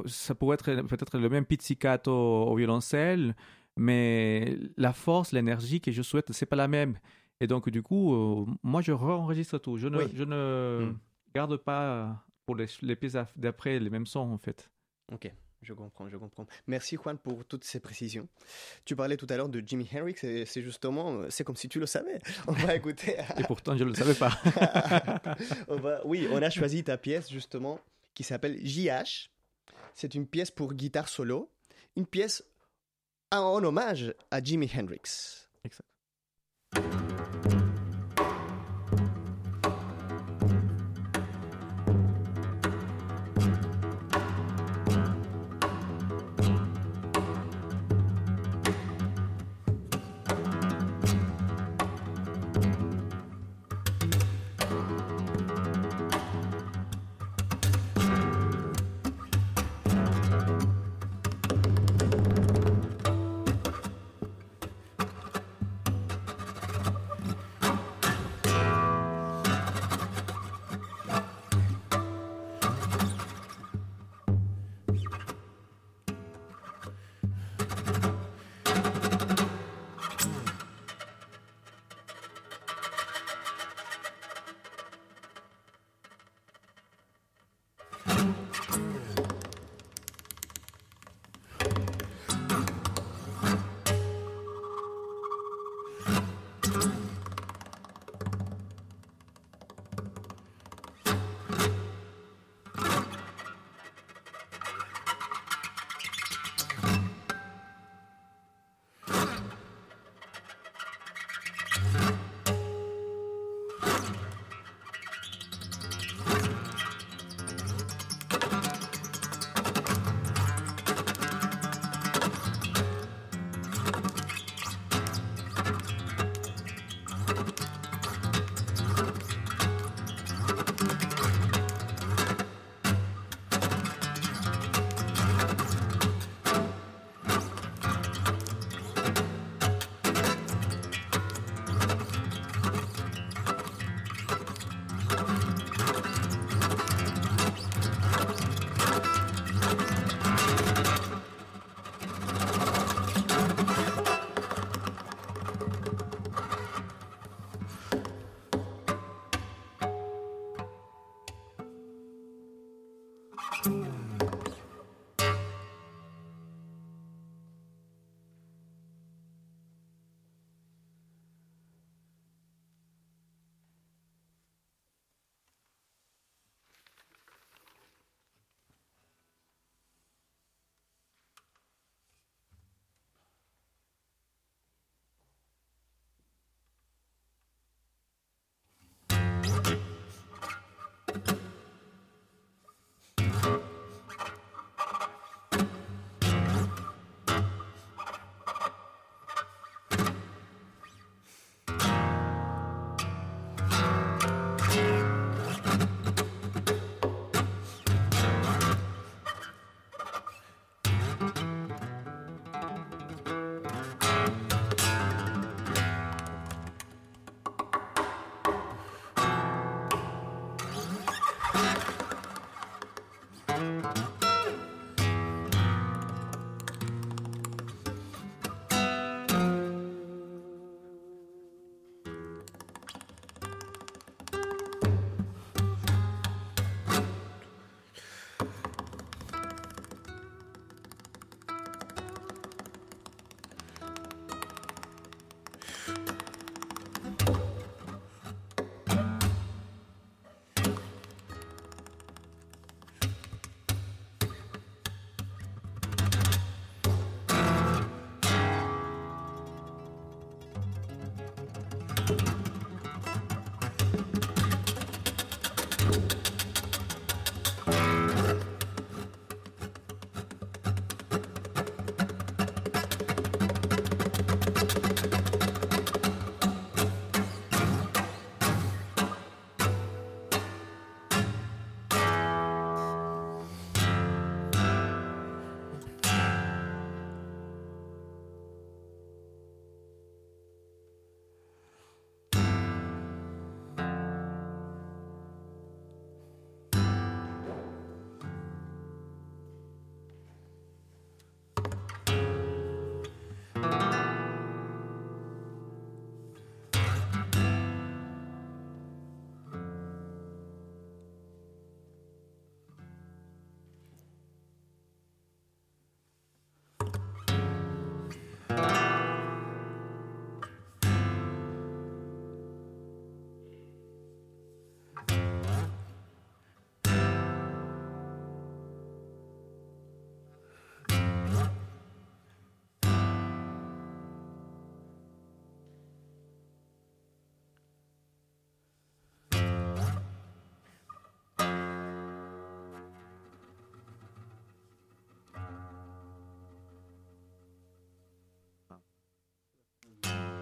ça 0.06 0.34
pourrait 0.34 0.54
être 0.54 0.82
peut-être 0.82 1.18
le 1.18 1.28
même 1.28 1.44
pizzicato 1.44 2.12
au 2.12 2.54
violoncelle, 2.56 3.36
mais 3.76 4.58
la 4.76 4.92
force, 4.92 5.32
l'énergie 5.32 5.80
que 5.80 5.92
je 5.92 6.02
souhaite, 6.02 6.32
c'est 6.32 6.46
pas 6.46 6.56
la 6.56 6.68
même. 6.68 6.98
Et 7.40 7.46
donc, 7.46 7.70
du 7.70 7.82
coup, 7.82 8.14
euh, 8.14 8.46
moi, 8.62 8.82
je 8.82 8.92
re-enregistre 8.92 9.58
tout. 9.58 9.78
Je 9.78 9.88
ne, 9.88 10.06
je 10.14 10.24
ne 10.24 10.90
hmm. 10.90 10.98
garde 11.34 11.56
pas 11.56 12.24
pour 12.44 12.56
les, 12.56 12.66
les 12.82 12.96
pièces 12.96 13.16
d'après 13.36 13.78
les 13.78 13.90
mêmes 13.90 14.06
sons, 14.06 14.32
en 14.32 14.38
fait. 14.38 14.70
Ok, 15.12 15.32
je 15.62 15.75
comprends, 15.75 16.09
je 16.09 16.16
comprends. 16.16 16.46
Merci, 16.66 16.96
Juan, 16.96 17.18
pour 17.18 17.44
toutes 17.44 17.64
ces 17.64 17.81
précisions. 17.81 18.27
Tu 18.85 18.96
parlais 18.96 19.16
tout 19.16 19.27
à 19.29 19.37
l'heure 19.37 19.49
de 19.49 19.61
Jimi 19.61 19.88
Hendrix, 19.94 20.16
et 20.23 20.46
c'est 20.46 20.62
justement, 20.62 21.23
c'est 21.29 21.44
comme 21.44 21.57
si 21.57 21.68
tu 21.68 21.79
le 21.79 21.87
savais. 21.87 22.18
On 22.46 22.53
va 22.53 22.75
écouter. 22.75 23.16
et 23.37 23.42
pourtant, 23.42 23.77
je 23.77 23.85
ne 23.85 23.90
le 23.90 23.94
savais 23.94 24.14
pas. 24.14 24.38
Oui, 26.05 26.27
on 26.31 26.40
a 26.42 26.51
choisi 26.51 26.83
ta 26.83 26.96
pièce, 26.96 27.31
justement, 27.31 27.79
qui 28.14 28.25
s'appelle 28.25 28.59
JH. 28.64 29.31
C'est 29.94 30.14
une 30.14 30.27
pièce 30.27 30.51
pour 30.51 30.73
guitare 30.73 31.09
solo. 31.09 31.51
Une 31.96 32.07
pièce 32.07 32.42
en 33.31 33.62
hommage 33.62 34.14
à 34.31 34.42
Jimi 34.42 34.70
Hendrix. 34.75 35.46
Exact. 35.64 35.85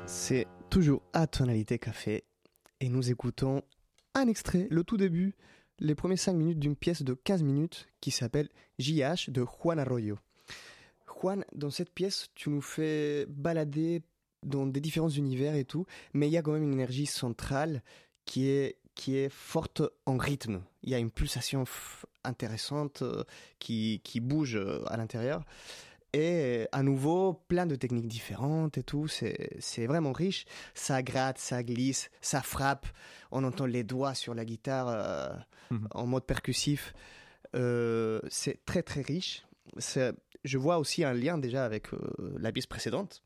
C'est 0.09 0.47
toujours 0.71 1.03
à 1.13 1.27
tonalité 1.27 1.79
café 1.79 2.25
et 2.81 2.89
nous 2.89 3.11
écoutons 3.11 3.61
un 4.15 4.27
extrait, 4.27 4.67
le 4.71 4.83
tout 4.83 4.97
début, 4.97 5.35
les 5.81 5.95
premiers 5.95 6.17
5 6.17 6.33
minutes 6.33 6.59
d'une 6.59 6.77
pièce 6.77 7.03
de 7.03 7.13
15 7.13 7.43
minutes 7.43 7.89
qui 8.01 8.11
s'appelle 8.11 8.49
JH 8.79 9.29
de 9.29 9.45
Juan 9.45 9.79
Arroyo. 9.79 10.19
Juan, 11.07 11.45
dans 11.55 11.69
cette 11.69 11.91
pièce, 11.91 12.29
tu 12.35 12.49
nous 12.49 12.63
fais 12.63 13.27
balader 13.29 14.01
dans 14.43 14.67
des 14.67 14.81
différents 14.81 15.11
univers 15.11 15.55
et 15.55 15.67
tout, 15.67 15.85
mais 16.15 16.27
il 16.27 16.33
y 16.33 16.39
a 16.39 16.43
quand 16.43 16.53
même 16.53 16.65
une 16.65 16.73
énergie 16.73 17.07
centrale 17.07 17.83
qui 18.25 18.49
est, 18.49 18.79
qui 18.95 19.15
est 19.19 19.29
forte 19.29 19.83
en 20.07 20.17
rythme. 20.17 20.63
Il 20.85 20.91
y 20.91 20.95
a 20.95 20.99
une 20.99 21.11
pulsation 21.11 21.65
intéressante 22.25 23.03
euh, 23.03 23.25
qui, 23.59 24.01
qui 24.05 24.21
bouge 24.21 24.57
euh, 24.57 24.83
à 24.87 24.97
l'intérieur. 24.97 25.45
Et 26.15 26.67
à 26.73 26.83
nouveau, 26.83 27.35
plein 27.49 27.67
de 27.67 27.77
techniques 27.77 28.09
différentes 28.09 28.79
et 28.79 28.83
tout. 28.83 29.09
C'est 29.09 29.87
vraiment 29.87 30.13
riche. 30.13 30.47
Ça 30.75 31.03
gratte, 31.03 31.39
ça 31.39 31.63
glisse, 31.63 32.11
ça 32.21 32.41
frappe. 32.41 32.87
On 33.31 33.45
entend 33.45 33.67
les 33.67 33.85
doigts 33.85 34.15
sur 34.15 34.35
la 34.35 34.45
guitare 34.45 34.89
euh, 34.89 35.29
mhm. 35.71 35.89
en 35.91 36.07
mode 36.07 36.25
percussif. 36.25 36.95
Euh, 37.55 38.21
c'est 38.31 38.65
très 38.65 38.83
très 38.83 39.03
riche. 39.03 39.45
Je 40.45 40.59
vois 40.59 40.79
aussi 40.79 41.05
un 41.05 41.13
lien 41.13 41.37
déjà 41.37 41.65
avec 41.65 41.93
euh, 41.93 41.99
la 42.39 42.53
pièce 42.53 42.67
précédente. 42.67 43.23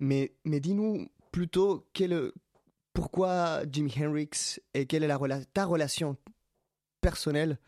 Mais, 0.00 0.34
mais 0.44 0.58
dis-nous 0.58 1.08
plutôt 1.32 1.86
quel, 1.92 2.32
pourquoi 2.94 3.62
Jimi 3.70 3.92
Hendrix 3.98 4.58
et 4.74 4.86
quelle 4.86 5.04
est 5.04 5.06
la, 5.06 5.44
ta 5.52 5.66
relation 5.66 6.16
personnelle 7.00 7.58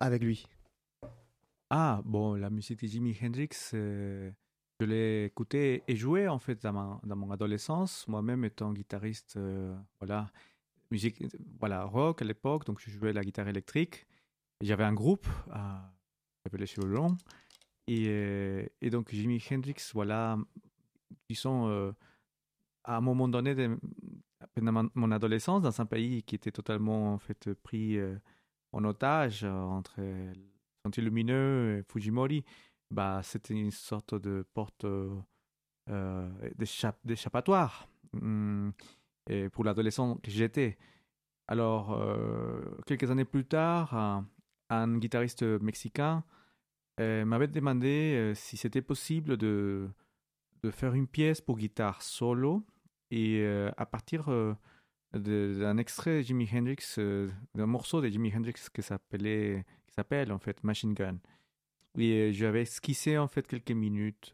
avec 0.00 0.22
lui? 0.22 0.46
Ah, 1.70 2.02
bon, 2.04 2.34
la 2.34 2.50
musique 2.50 2.82
de 2.82 2.88
Jimi 2.88 3.16
Hendrix, 3.22 3.70
euh, 3.74 4.30
je 4.80 4.86
l'ai 4.86 5.26
écoutée 5.26 5.84
et 5.86 5.94
jouée 5.94 6.26
en 6.26 6.38
fait 6.38 6.62
dans, 6.62 7.00
dans 7.04 7.16
mon 7.16 7.30
adolescence, 7.30 8.08
moi-même 8.08 8.44
étant 8.44 8.72
guitariste, 8.72 9.36
euh, 9.36 9.76
voilà, 10.00 10.32
musique, 10.90 11.22
voilà, 11.60 11.84
rock 11.84 12.22
à 12.22 12.24
l'époque, 12.24 12.64
donc 12.64 12.80
je 12.80 12.90
jouais 12.90 13.12
la 13.12 13.22
guitare 13.22 13.46
électrique. 13.46 14.06
J'avais 14.62 14.84
un 14.84 14.94
groupe 14.94 15.28
euh, 15.54 15.78
qui 16.42 16.42
s'appelait. 16.42 16.66
Et, 17.86 18.06
euh, 18.08 18.66
et 18.80 18.90
donc 18.90 19.10
Jimi 19.12 19.42
Hendrix, 19.50 19.90
voilà, 19.94 20.38
sont 21.34 21.94
à 22.84 22.96
un 22.96 23.00
moment 23.00 23.28
donné 23.28 23.54
de 23.54 23.78
mon 24.94 25.10
adolescence, 25.12 25.62
dans 25.62 25.80
un 25.80 25.86
pays 25.86 26.22
qui 26.22 26.34
était 26.34 26.50
totalement 26.50 27.14
en 27.14 27.18
fait 27.18 27.52
pris 27.52 27.98
en 28.72 28.84
otage 28.84 29.44
entre 29.44 30.00
Sentier 30.84 31.02
Lumineux, 31.02 31.84
Fujimori, 31.88 32.44
bah, 32.90 33.20
c'était 33.22 33.54
une 33.54 33.70
sorte 33.70 34.14
de 34.14 34.44
porte 34.54 34.84
euh, 34.84 36.30
d'échappatoire 37.04 37.88
hum, 38.14 38.72
pour 39.52 39.64
l'adolescent 39.64 40.16
que 40.16 40.30
j'étais. 40.30 40.78
Alors, 41.50 41.94
euh, 41.94 42.60
quelques 42.86 43.10
années 43.10 43.24
plus 43.24 43.44
tard, 43.44 44.24
un, 44.70 44.98
guitariste 44.98 45.42
mexicain 45.42 46.22
euh, 47.00 47.24
m'avait 47.24 47.48
demandé 47.48 48.14
euh, 48.14 48.34
si 48.36 48.56
c'était 48.56 48.82
possible 48.82 49.36
de 49.36 49.90
faire 50.70 50.94
une 50.94 51.08
pièce 51.08 51.40
pour 51.40 51.58
guitare 51.58 52.02
solo 52.02 52.64
et 53.10 53.44
à 53.76 53.86
partir 53.86 54.30
d'un 55.12 55.76
extrait 55.78 56.18
de 56.18 56.20
Jimi 56.20 56.48
Hendrix, 56.52 56.94
d'un 57.56 57.66
morceau 57.66 58.00
de 58.00 58.06
Jimi 58.06 58.32
Hendrix 58.32 58.54
qui 58.72 58.82
s'appelait, 58.82 59.64
qui 59.90 59.94
s'appelle 59.94 60.32
en 60.32 60.38
fait 60.38 60.62
Machine 60.64 60.94
Gun. 60.94 61.18
Et 61.98 62.32
j'avais 62.32 62.62
esquissé 62.62 63.18
en 63.18 63.28
fait 63.28 63.46
quelques 63.46 63.72
minutes. 63.72 64.32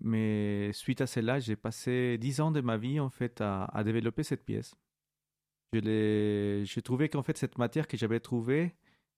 Mais 0.00 0.72
suite 0.72 1.00
à 1.00 1.06
cela, 1.06 1.38
j'ai 1.38 1.56
passé 1.56 2.18
dix 2.18 2.40
ans 2.40 2.50
de 2.50 2.60
ma 2.60 2.76
vie 2.76 3.00
en 3.00 3.10
fait 3.10 3.40
à, 3.40 3.82
développer 3.84 4.22
cette 4.22 4.44
pièce. 4.44 4.74
Je 5.72 6.62
j'ai 6.64 6.82
trouvé 6.82 7.08
qu'en 7.08 7.22
fait 7.22 7.36
cette 7.36 7.58
matière 7.58 7.86
que 7.86 7.96
j'avais 7.96 8.20
trouvée 8.20 8.74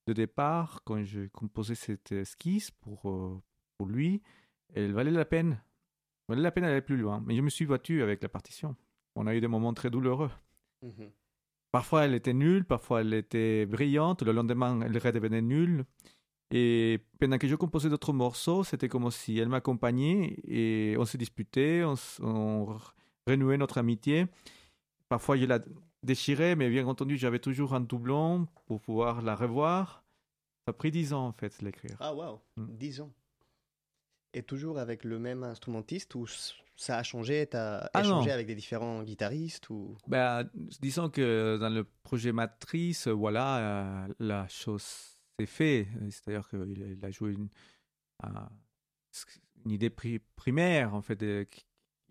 de 0.07 0.13
départ 0.13 0.83
quand 0.85 1.05
je 1.05 1.29
composais 1.29 1.75
cette 1.75 2.13
esquisse 2.13 2.71
pour, 2.71 3.11
euh, 3.11 3.41
pour 3.77 3.87
lui, 3.87 4.23
elle 4.75 4.93
valait 4.93 5.11
la 5.11 5.25
peine. 5.25 5.63
Valait 6.29 6.43
la 6.43 6.51
peine 6.51 6.65
d'aller 6.65 6.81
plus 6.81 6.97
loin. 6.97 7.23
Mais 7.25 7.37
je 7.37 7.43
me 7.43 7.51
suis 7.51 7.67
battu 7.67 8.03
avec 8.03 8.23
la 8.23 8.29
partition. 8.29 8.77
On 9.15 9.27
a 9.27 9.35
eu 9.35 9.41
des 9.41 9.49
moments 9.49 9.75
très 9.75 9.91
douloureux. 9.91 10.31
Mhm. 10.83 11.11
Parfois 11.71 12.05
elle 12.05 12.15
était 12.15 12.33
nulle, 12.33 12.65
parfois 12.65 13.03
elle 13.03 13.13
était 13.15 13.67
brillante, 13.67 14.23
le 14.23 14.33
lendemain 14.33 14.81
elle 14.81 14.97
redevenait 14.97 15.43
nulle. 15.43 15.85
Et 16.51 17.01
pendant 17.21 17.37
que 17.37 17.47
je 17.47 17.55
composais 17.55 17.91
d'autres 17.91 18.15
morceaux, 18.15 18.65
c'était 18.65 18.89
comme 18.89 19.11
si 19.11 19.39
elle 19.39 19.49
m'accompagnait 19.49 20.37
et 20.45 20.97
on 20.99 21.05
se 21.05 21.19
disputait, 21.19 21.85
on, 21.85 21.95
on 22.23 22.79
renouait 23.27 23.59
notre 23.59 23.77
amitié. 23.79 24.27
Parfois 25.11 25.37
je 25.37 25.45
la 25.45 25.61
déchirais, 26.03 26.57
mais 26.57 26.71
bien 26.71 26.87
entendu 26.87 27.17
j'avais 27.19 27.39
toujours 27.39 27.75
un 27.75 27.81
doublon 27.81 28.49
pour 28.67 28.81
pouvoir 28.81 29.21
la 29.21 29.35
revoir. 29.35 30.05
Ça 30.65 30.71
a 30.71 30.73
pris 30.73 30.91
dix 30.91 31.13
ans 31.13 31.27
en 31.27 31.33
fait 31.33 31.61
l'écrire. 31.61 31.97
Ah 32.01 32.15
waouh, 32.15 32.41
mm. 32.57 32.77
dix 32.77 33.01
ans. 33.03 33.13
Et 34.35 34.43
toujours 34.43 34.79
avec 34.79 35.05
le 35.05 35.19
même 35.19 35.43
instrumentiste 35.43 36.15
ou 36.15 36.27
ça 36.77 36.99
a 36.99 37.03
changé 37.03 37.47
Tu 37.51 37.57
as 37.57 37.91
ah 37.93 38.01
échangé 38.01 38.31
avec 38.31 38.47
des 38.47 38.55
différents 38.55 39.03
guitaristes 39.03 39.69
ou? 39.71 39.97
Ben, 40.07 40.49
Disons 40.81 41.09
que 41.09 41.57
dans 41.59 41.71
le 41.71 41.85
projet 42.03 42.33
Matrice, 42.33 43.09
voilà, 43.09 43.59
euh, 43.59 44.15
la 44.19 44.47
chose 44.49 44.83
s'est 45.39 45.47
faite. 45.47 45.89
C'est-à-dire 46.11 46.49
qu'il 46.49 46.99
a 47.03 47.11
joué 47.11 47.33
une, 47.33 47.49
une 49.65 49.71
idée 49.71 49.91
primaire, 50.37 50.95
en 50.95 51.03
fait, 51.03 51.25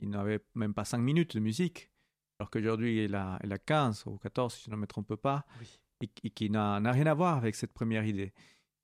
il 0.02 0.10
n'avait 0.10 0.40
même 0.56 0.74
pas 0.74 0.86
cinq 0.86 1.00
minutes 1.00 1.36
de 1.36 1.40
musique, 1.40 1.92
alors 2.40 2.52
qu'aujourd'hui 2.52 3.06
il 3.06 3.16
a, 3.16 3.40
il 3.44 3.52
a 3.52 3.58
15 3.58 4.04
ou 4.06 4.18
14, 4.18 4.54
si 4.54 4.66
je 4.66 4.72
ne 4.72 4.76
me 4.76 4.86
trompe 4.86 5.16
pas, 5.16 5.46
et, 6.02 6.10
et, 6.24 6.30
qui 6.30 6.50
n'a 6.50 6.80
rien 6.92 7.08
à 7.08 7.14
voir 7.14 7.38
avec 7.38 7.56
cette 7.56 7.74
première 7.74 8.06
idée. 8.06 8.34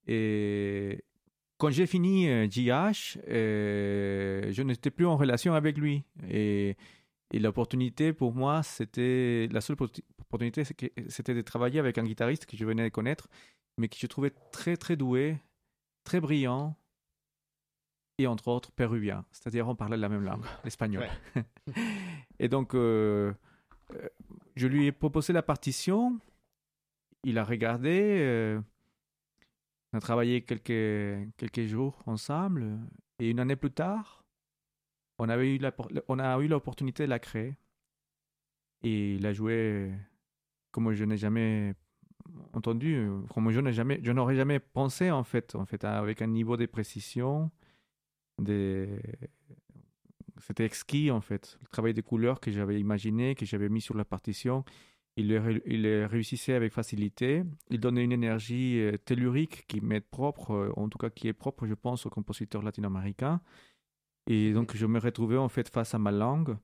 Et 0.07 1.03
quand 1.63 1.71
j'ai 1.71 1.87
fini 1.87 2.25
JH, 2.51 3.19
euh, 3.29 3.29
euh, 3.29 4.51
je 4.51 4.61
n'étais 4.63 4.91
plus 4.91 5.05
en 5.05 5.15
relation 5.15 5.53
avec 5.53 5.77
lui. 5.77 6.03
Et, 6.29 6.75
l'opportunité 7.31 8.11
pour 8.11 8.33
moi, 8.35 8.63
c'était 8.63 9.47
la 9.49 9.61
seule 9.61 9.77
opportunité, 10.19 10.63
c'était 11.07 11.33
de 11.33 11.41
travailler 11.41 11.79
avec 11.79 11.97
un 11.97 12.03
guitariste 12.03 12.45
que 12.45 12.57
je 12.57 12.65
venais 12.65 12.83
de 12.83 12.89
connaître, 12.89 13.29
mais 13.77 13.87
que 13.87 13.95
je 13.97 14.05
trouvais 14.07 14.31
très 14.51 14.75
très 14.75 14.97
doué, 14.97 15.37
très 16.03 16.19
brillant, 16.19 16.75
et 18.17 18.27
entre 18.27 18.49
autres 18.49 18.73
péruvien. 18.73 19.23
C'est-à-dire 19.31 19.65
on 19.69 19.75
parlait 19.75 19.95
la 19.95 20.09
même 20.09 20.25
langue, 20.25 20.43
l'espagnol. 20.65 21.07
et 22.39 22.49
donc, 22.49 22.75
euh, 22.75 23.33
je 24.57 24.67
lui 24.67 24.85
ai 24.85 24.91
proposé 24.91 25.31
la 25.31 25.43
partition. 25.43 26.19
Il 27.23 27.37
a 27.37 27.45
regardé. 27.45 28.59
On 29.93 29.97
a 29.97 30.01
travaillé 30.01 30.41
quelques, 30.41 31.67
jours 31.67 32.01
ensemble 32.07 32.79
et 33.19 33.29
une 33.29 33.39
année 33.39 33.55
plus 33.55 33.69
tard, 33.69 34.25
on, 35.19 35.29
avait 35.29 35.55
eu 35.55 35.59
a 35.63 36.39
eu 36.39 36.47
l'opportunité 36.47 37.03
de 37.03 37.09
la 37.09 37.19
créer. 37.19 37.55
Et 38.81 39.15
il 39.15 39.25
a 39.27 39.33
joué 39.33 39.93
comme 40.71 40.91
je 40.93 41.05
n'ai 41.05 41.17
jamais 41.17 41.75
entendu, 42.53 43.07
comme 43.31 43.51
je 43.51 44.11
n'aurais 44.11 44.35
jamais 44.35 44.59
pensé 44.59 45.11
en 45.11 45.23
fait, 45.23 45.55
avec 45.83 46.23
un 46.23 46.27
niveau 46.27 46.57
de 46.57 46.65
précision, 46.65 47.51
c'était 50.39 50.65
exquis 50.65 51.11
en 51.11 51.21
fait, 51.21 51.59
le 51.61 51.67
travail 51.67 51.93
des 51.93 52.01
couleurs 52.01 52.39
que 52.39 52.49
j'avais 52.49 52.79
imaginé, 52.79 53.35
que 53.35 53.45
j'avais 53.45 53.69
mis 53.69 53.81
sur 53.81 53.95
la 53.95 54.05
partition, 54.05 54.65
il 55.15 55.27
les, 55.27 56.05
réussissait 56.05 56.53
avec 56.53 56.73
facilité. 56.73 57.43
Il 57.69 57.79
donnait 57.79 58.03
une 58.03 58.11
énergie 58.11 58.79
euh, 58.79 58.97
tellurique 58.97 59.67
qui 59.67 59.79
m'est 59.79 60.01
propre, 60.01 60.51
euh, 60.51 60.73
en 60.75 60.89
tout 60.89 60.97
cas 60.97 61.09
qui 61.09 61.27
est 61.27 61.33
propre, 61.33 61.67
je 61.67 61.75
pense, 61.75 62.05
aux 62.05 62.09
compositeurs 62.09 62.63
latino-américains. 62.63 63.41
Et 64.27 64.53
donc, 64.53 64.75
je 64.75 64.85
me 64.85 64.99
retrouvais 64.99 65.37
en 65.37 65.49
fait 65.49 65.69
face 65.69 65.93
à 65.93 65.99
ma 65.99 66.11
langue, 66.11 66.57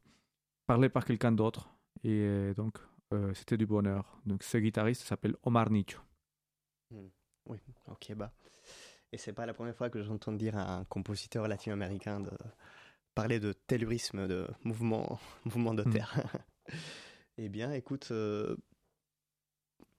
parlée 0.65 0.89
par 0.89 1.05
quelqu'un 1.05 1.31
d'autre. 1.31 1.69
Et 2.03 2.21
euh, 2.23 2.53
donc, 2.53 2.77
c'était 3.33 3.57
du 3.57 3.65
bonheur. 3.65 4.19
Donc, 4.27 4.43
ce 4.43 4.59
guitariste 4.59 5.01
s'appelle 5.01 5.35
Omar 5.41 5.71
Nicho. 5.71 5.99
Hmm. 6.91 7.07
Oui, 7.47 7.57
ok, 7.87 8.13
bah. 8.15 8.31
Et 9.11 9.17
c'est 9.17 9.33
pas 9.33 9.47
la 9.47 9.55
première 9.55 9.75
fois 9.75 9.89
que 9.89 10.03
j'entends 10.03 10.31
dire 10.31 10.55
à 10.55 10.77
un 10.77 10.85
compositeur 10.85 11.47
latino-américain 11.47 12.19
de 12.19 12.29
parler 13.15 13.39
de 13.39 13.53
tellurisme, 13.53 14.27
de 14.27 14.47
mouvement, 14.63 15.19
mouvement 15.45 15.73
de 15.73 15.83
hmm. 15.83 15.91
terre. 15.91 16.23
Eh 17.41 17.47
bien, 17.47 17.71
écoute, 17.71 18.09
euh, 18.11 18.57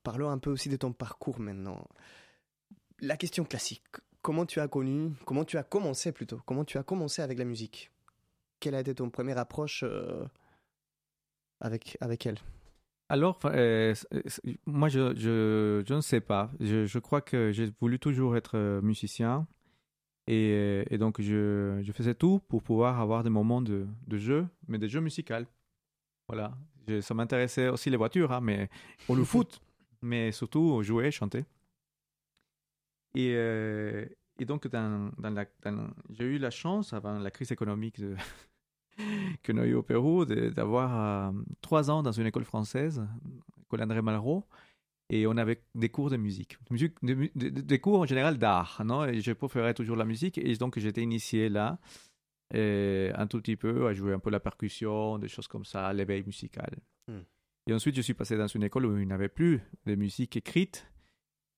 parlons 0.03 0.29
un 0.29 0.37
peu 0.37 0.51
aussi 0.51 0.69
de 0.69 0.77
ton 0.77 0.93
parcours 0.93 1.41
maintenant. 1.41 1.89
La 3.01 3.17
question 3.17 3.45
classique, 3.45 3.83
comment 4.21 4.45
tu 4.45 4.61
as 4.61 4.69
connu, 4.69 5.13
comment 5.25 5.47
tu 5.47 5.57
as 5.57 5.63
commencé 5.63 6.13
plutôt, 6.13 6.39
comment 6.45 6.67
tu 6.67 6.77
as 6.77 6.83
commencé 6.83 7.23
avec 7.23 7.39
la 7.39 7.47
musique? 7.47 7.93
Quelle 8.61 8.75
a 8.75 8.81
été 8.81 8.95
ton 8.95 9.09
première 9.09 9.39
approche 9.39 9.85
euh, 9.85 10.23
avec, 11.61 11.97
avec 12.03 12.27
elle? 12.27 12.37
Alors, 13.09 13.41
euh, 13.47 13.95
moi, 14.67 14.91
je, 14.91 15.15
je, 15.17 15.83
je, 15.89 15.95
ne 15.95 16.03
sais 16.03 16.21
pas. 16.21 16.51
Je, 16.61 16.85
je 16.85 16.99
crois 16.99 17.23
que 17.23 17.53
j'ai 17.53 17.73
voulu 17.81 17.99
toujours 17.99 18.37
être 18.37 18.81
musicien. 18.83 19.47
Et, 20.27 20.85
et 20.91 20.99
donc, 20.99 21.23
je, 21.23 21.91
faisais 21.95 22.15
tout 22.15 22.41
pour 22.49 22.63
pouvoir 22.63 23.01
avoir 23.01 23.23
des 23.23 23.31
moments 23.31 23.63
de, 23.63 23.87
de 24.07 24.19
jeu, 24.19 24.47
mais 24.69 24.79
des 24.79 24.91
jeux 24.91 25.01
musicaux. 25.01 25.47
Voilà 26.29 26.55
ça 27.01 27.15
m'intéressait 27.15 27.69
aussi 27.69 27.91
les 27.91 27.97
voitures, 27.97 28.33
hein, 28.33 28.41
mais 28.41 28.69
pour 29.07 29.17
le 29.17 29.25
foot, 29.25 29.61
mais 30.03 30.33
surtout 30.33 30.83
jouer, 30.83 31.11
chanter. 31.11 31.45
Et, 33.15 33.33
euh, 33.35 34.07
et 34.39 34.45
donc, 34.45 34.69
dans, 34.69 35.11
dans 35.19 35.31
la, 35.31 35.45
j'ai 36.11 36.25
eu 36.25 36.39
la 36.39 36.51
chance, 36.51 36.93
avant 36.93 37.19
la 37.19 37.31
crise 37.31 37.53
économique 37.53 38.01
de, 38.01 38.15
que 39.43 39.53
nous 39.53 39.63
avons 39.63 39.71
eu 39.71 39.75
au 39.75 39.83
Pérou, 39.83 40.25
d'avoir 40.25 41.31
euh, 41.31 41.39
trois 41.61 41.91
ans 41.91 42.03
dans 42.03 42.13
une 42.13 42.27
école 42.27 42.45
française, 42.45 43.07
l'école 43.59 43.83
André 43.83 44.03
Malraux, 44.03 44.47
et 45.13 45.27
on 45.27 45.37
avait 45.37 45.65
des 45.75 45.89
cours 45.89 46.09
de 46.09 46.17
musique, 46.17 46.57
musique 46.71 46.95
des 47.03 47.81
cours 47.81 48.01
en 48.01 48.07
général 48.07 48.39
d'art, 48.39 48.81
non? 48.85 49.05
Et 49.05 49.21
je 49.21 49.33
préférais 49.33 49.75
toujours 49.75 49.97
la 49.97 50.05
musique, 50.05 50.39
et 50.39 50.55
donc 50.55 50.79
j'étais 50.79 51.03
initié 51.03 51.49
là 51.49 51.79
et 52.53 53.11
un 53.15 53.27
tout 53.27 53.39
petit 53.41 53.57
peu 53.57 53.87
à 53.87 53.95
jouer 53.95 54.13
un 54.13 54.19
peu 54.19 54.31
la 54.31 54.41
percussion, 54.41 55.19
des 55.19 55.29
choses 55.29 55.49
comme 55.49 55.65
ça, 55.65 55.93
l'éveil 55.93 56.23
musical. 56.25 56.79
Hmm. 57.09 57.21
Et 57.67 57.73
ensuite, 57.73 57.95
je 57.95 58.03
suis 58.03 58.15
passé 58.15 58.37
dans 58.37 58.47
une 58.47 58.65
école 58.65 58.87
où 58.87 58.99
il 58.99 59.07
n'y 59.07 59.13
avait 59.13 59.29
plus 59.29 59.61
de 59.87 59.95
musique 59.95 60.37
écrite. 60.37 60.91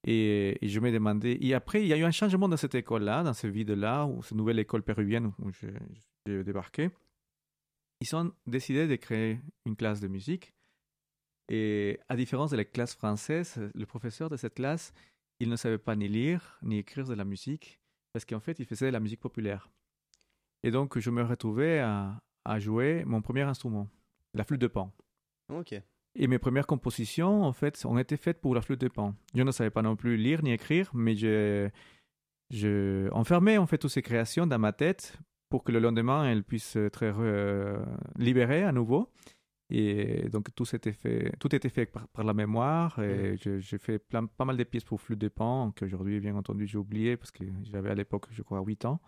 Et, 0.04 0.58
je 0.60 0.80
me 0.80 0.90
demandais. 0.90 1.38
Et 1.40 1.54
après, 1.54 1.82
il 1.82 1.88
y 1.88 1.92
a 1.92 1.96
eu 1.96 2.04
un 2.04 2.10
changement 2.10 2.48
dans 2.48 2.56
cette 2.56 2.74
école-là, 2.74 3.22
dans 3.22 3.32
cette 3.32 3.52
ville-là, 3.52 4.06
ou 4.06 4.22
cette 4.22 4.36
nouvelle 4.36 4.58
école 4.58 4.82
péruvienne 4.82 5.32
où 5.38 5.50
j'ai 5.52 6.44
débarqué. 6.44 6.90
Ils 8.00 8.16
ont 8.16 8.32
décidé 8.46 8.88
de 8.88 8.96
créer 8.96 9.40
une 9.64 9.76
classe 9.76 10.00
de 10.00 10.08
musique. 10.08 10.52
Et 11.48 12.00
à 12.08 12.16
différence 12.16 12.50
de 12.50 12.56
la 12.56 12.64
classe 12.64 12.94
française, 12.94 13.60
le 13.74 13.86
professeur 13.86 14.28
de 14.28 14.36
cette 14.36 14.54
classe, 14.54 14.92
il 15.38 15.48
ne 15.48 15.56
savait 15.56 15.78
pas 15.78 15.96
ni 15.96 16.08
lire 16.08 16.58
ni 16.62 16.78
écrire 16.78 17.06
de 17.06 17.14
la 17.14 17.24
musique, 17.24 17.80
parce 18.12 18.24
qu'en 18.24 18.40
fait, 18.40 18.58
il 18.58 18.66
faisait 18.66 18.86
de 18.86 18.92
la 18.92 19.00
musique 19.00 19.20
populaire. 19.20 19.70
Et 20.62 20.70
donc, 20.70 20.98
je 20.98 21.10
me 21.10 21.22
retrouvais 21.22 21.80
à, 21.80 22.18
à 22.44 22.58
jouer 22.58 23.04
mon 23.04 23.22
premier 23.22 23.42
instrument, 23.42 23.88
la 24.34 24.44
flûte 24.44 24.60
de 24.60 24.68
pan. 24.68 24.92
Ok. 25.48 25.74
Et 26.14 26.26
mes 26.26 26.38
premières 26.38 26.66
compositions, 26.66 27.42
en 27.44 27.52
fait, 27.52 27.84
ont 27.86 27.98
été 27.98 28.16
faites 28.16 28.40
pour 28.40 28.54
la 28.54 28.60
flûte 28.60 28.80
de 28.80 28.88
pan. 28.88 29.14
Je 29.34 29.42
ne 29.42 29.50
savais 29.50 29.70
pas 29.70 29.82
non 29.82 29.96
plus 29.96 30.16
lire 30.16 30.42
ni 30.42 30.52
écrire, 30.52 30.90
mais 30.94 31.16
je, 31.16 31.70
je 32.50 33.10
enfermais 33.12 33.56
en 33.56 33.66
fait 33.66 33.78
toutes 33.78 33.90
ces 33.90 34.02
créations 34.02 34.46
dans 34.46 34.58
ma 34.58 34.72
tête 34.72 35.18
pour 35.48 35.64
que 35.64 35.72
le 35.72 35.80
lendemain, 35.80 36.24
elles 36.24 36.44
puissent 36.44 36.76
être 36.76 37.02
euh, 37.04 37.82
libérées 38.16 38.64
à 38.64 38.72
nouveau. 38.72 39.10
Et 39.70 40.28
donc, 40.28 40.54
tout, 40.54 40.64
était 40.74 40.92
fait, 40.92 41.32
tout 41.40 41.54
était 41.54 41.70
fait 41.70 41.86
par, 41.86 42.24
la 42.24 42.34
mémoire. 42.34 42.98
Et 42.98 43.36
j'ai 43.38 43.78
fait 43.78 43.98
plein, 43.98 44.26
pas 44.26 44.44
mal 44.44 44.58
de 44.58 44.64
pièces 44.64 44.84
pour 44.84 45.00
flûte 45.00 45.18
de 45.18 45.28
pan, 45.28 45.72
qu'aujourd'hui, 45.74 46.20
bien 46.20 46.36
entendu, 46.36 46.66
j'ai 46.66 46.76
oublié 46.76 47.16
parce 47.16 47.30
que 47.30 47.44
j'avais 47.64 47.90
à 47.90 47.94
l'époque, 47.94 48.26
je 48.30 48.42
crois, 48.42 48.60
8 48.60 48.84
ans. 48.84 49.00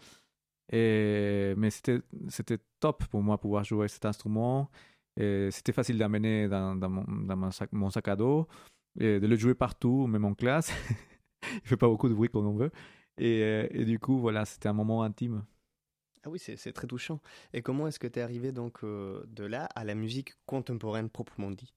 Mais 0.72 1.70
c'était, 1.70 2.00
c'était 2.28 2.58
top 2.80 3.04
pour 3.06 3.22
moi 3.22 3.38
pouvoir 3.38 3.64
jouer 3.64 3.88
cet 3.88 4.04
instrument. 4.04 4.70
C'était 5.16 5.72
facile 5.72 5.98
d'amener 5.98 6.48
dans, 6.48 6.74
mon, 6.76 7.50
sac, 7.50 7.72
mon, 7.72 7.90
sac, 7.90 8.08
à 8.08 8.16
dos, 8.16 8.48
et 8.98 9.20
de 9.20 9.26
le 9.26 9.36
jouer 9.36 9.54
partout, 9.54 10.06
même 10.06 10.24
en 10.24 10.34
classe. 10.34 10.70
Il 11.52 11.68
fait 11.68 11.76
pas 11.76 11.88
beaucoup 11.88 12.08
de 12.08 12.14
bruit 12.14 12.28
comme 12.28 12.46
on 12.46 12.54
veut. 12.54 12.70
Et, 13.18 13.68
et 13.70 13.84
du 13.84 13.98
coup, 13.98 14.18
voilà, 14.18 14.44
c'était 14.44 14.68
un 14.68 14.72
moment 14.72 15.02
intime. 15.02 15.44
Ah 16.26 16.30
oui, 16.30 16.38
c'est, 16.38 16.56
c'est 16.56 16.72
très 16.72 16.86
touchant. 16.86 17.20
Et 17.52 17.60
comment 17.60 17.86
est-ce 17.86 17.98
que 17.98 18.06
tu 18.06 18.18
es 18.18 18.22
arrivé 18.22 18.50
donc 18.50 18.82
euh, 18.82 19.22
de 19.26 19.44
là 19.44 19.66
à 19.74 19.84
la 19.84 19.94
musique 19.94 20.32
contemporaine 20.46 21.10
proprement 21.10 21.50
dit? 21.50 21.74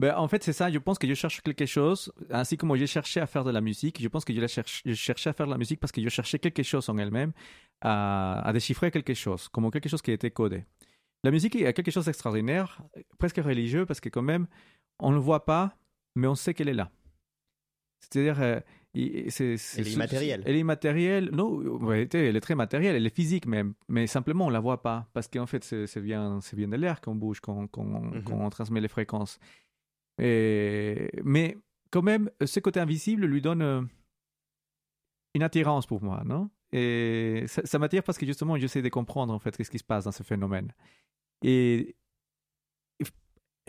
Ben, 0.00 0.14
en 0.16 0.28
fait, 0.28 0.42
c'est 0.42 0.54
ça. 0.54 0.70
Je 0.70 0.78
pense 0.78 0.98
que 0.98 1.06
je 1.06 1.12
cherche 1.12 1.42
quelque 1.42 1.66
chose, 1.66 2.10
ainsi 2.30 2.56
comme 2.56 2.74
j'ai 2.74 2.86
cherché 2.86 3.20
à 3.20 3.26
faire 3.26 3.44
de 3.44 3.50
la 3.50 3.60
musique. 3.60 4.00
Je 4.00 4.08
pense 4.08 4.24
que 4.24 4.34
je, 4.34 4.46
cherche, 4.46 4.80
je 4.86 4.94
cherchais 4.94 5.28
à 5.28 5.34
faire 5.34 5.44
de 5.46 5.52
la 5.52 5.58
musique 5.58 5.78
parce 5.78 5.92
que 5.92 6.02
je 6.02 6.08
cherchais 6.08 6.38
quelque 6.38 6.62
chose 6.62 6.88
en 6.88 6.96
elle-même, 6.96 7.32
à, 7.82 8.40
à, 8.40 8.52
déchiffrer 8.54 8.90
quelque 8.90 9.12
chose, 9.12 9.48
comme 9.48 9.70
quelque 9.70 9.90
chose 9.90 10.00
qui 10.00 10.10
était 10.10 10.30
codé. 10.30 10.64
La 11.22 11.30
musique 11.30 11.54
est 11.54 11.72
quelque 11.74 11.90
chose 11.90 12.06
d'extraordinaire, 12.06 12.82
presque 13.18 13.36
religieux, 13.36 13.84
parce 13.84 14.00
que 14.00 14.08
quand 14.08 14.22
même, 14.22 14.46
on 15.00 15.10
ne 15.10 15.16
le 15.16 15.20
voit 15.20 15.44
pas, 15.44 15.76
mais 16.14 16.26
on 16.26 16.34
sait 16.34 16.54
qu'elle 16.54 16.70
est 16.70 16.74
là. 16.74 16.90
C'est-à-dire, 18.00 18.40
euh, 18.40 18.60
c'est, 19.28 19.56
elle 19.76 19.86
est 19.86 19.92
immatérielle. 19.92 20.42
Elle 20.46 20.56
est 20.56 20.60
immatérielle. 20.60 21.30
Non, 21.30 21.92
elle 21.92 22.36
est 22.36 22.40
très 22.40 22.54
matérielle, 22.54 22.96
elle 22.96 23.06
est 23.06 23.14
physique 23.14 23.46
même. 23.46 23.74
Mais 23.88 24.06
simplement, 24.06 24.46
on 24.46 24.50
la 24.50 24.60
voit 24.60 24.82
pas. 24.82 25.08
Parce 25.12 25.28
qu'en 25.28 25.46
fait, 25.46 25.62
c'est, 25.62 26.00
bien, 26.00 26.40
bien 26.54 26.68
de 26.68 26.76
l'air 26.76 27.00
qu'on 27.00 27.14
bouge, 27.14 27.40
qu'on, 27.40 27.62
mhm. 27.62 28.24
qu'on, 28.24 28.50
transmet 28.50 28.80
les 28.80 28.88
fréquences. 28.88 29.38
Mais 30.20 31.56
quand 31.90 32.02
même, 32.02 32.30
ce 32.44 32.60
côté 32.60 32.80
invisible 32.80 33.26
lui 33.26 33.42
donne 33.42 33.62
euh, 33.62 33.82
une 35.34 35.42
attirance 35.42 35.86
pour 35.86 36.02
moi, 36.02 36.22
non? 36.24 36.50
Et 36.72 37.44
ça, 37.48 37.78
m'attire 37.80 38.04
parce 38.04 38.16
que 38.16 38.26
justement, 38.26 38.56
j'essaie 38.56 38.82
de 38.82 38.88
comprendre 38.88 39.34
en 39.34 39.40
fait 39.40 39.60
ce 39.60 39.68
qui 39.68 39.78
se 39.78 39.84
passe 39.84 40.04
dans 40.04 40.12
ce 40.12 40.22
phénomène. 40.22 40.72
Et 41.42 41.96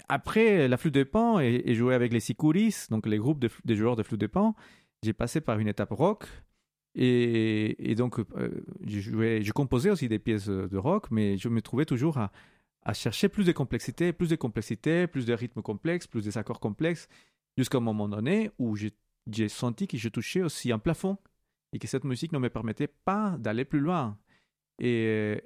après 0.07 0.67
la 0.67 0.77
flûte 0.77 0.93
de 0.93 1.03
pan 1.03 1.39
et, 1.39 1.73
jouer 1.73 1.95
avec 1.95 2.13
les 2.13 2.19
sikuris, 2.19 2.87
donc 2.91 3.07
les 3.07 3.17
groupes 3.17 3.39
de, 3.39 3.49
des 3.65 3.75
joueurs 3.75 3.95
de 3.95 4.03
flûte 4.03 4.21
de 4.21 4.27
pan, 4.27 4.55
j'ai 5.01 5.13
passé 5.13 5.41
par 5.41 5.57
une 5.57 5.67
étape 5.67 5.91
rock. 5.91 6.25
Et, 6.93 7.95
donc, 7.97 8.19
euh, 8.19 8.63
je, 8.85 9.51
composais 9.51 9.89
aussi 9.89 10.07
des 10.07 10.19
pièces 10.19 10.47
de 10.47 10.77
rock, 10.77 11.09
mais 11.09 11.37
je 11.37 11.49
me 11.49 11.61
trouvais 11.61 11.85
toujours 11.85 12.19
à, 12.19 12.31
chercher 12.93 13.29
plus 13.29 13.45
de 13.45 13.51
complexité, 13.51 14.13
plus 14.13 14.29
de 14.29 14.35
complexité, 14.35 15.07
plus 15.07 15.25
de 15.25 15.33
rythmes 15.33 15.61
complexes, 15.61 16.07
plus 16.07 16.23
des 16.23 16.37
accords 16.37 16.59
complexes, 16.59 17.07
jusqu'à 17.57 17.77
un 17.77 17.81
moment 17.81 18.09
donné 18.09 18.51
où 18.59 18.75
j'ai 18.75 19.49
senti 19.49 19.87
que 19.87 19.97
je 19.97 20.09
touchais 20.09 20.41
aussi 20.41 20.71
un 20.71 20.79
plafond 20.79 21.17
et 21.73 21.79
que 21.79 21.87
cette 21.87 22.03
musique 22.03 22.31
ne 22.31 22.39
me 22.39 22.49
permettait 22.49 22.87
pas 22.87 23.37
d'aller 23.39 23.65
plus 23.65 23.79
loin. 23.79 24.17
Et, 24.79 25.41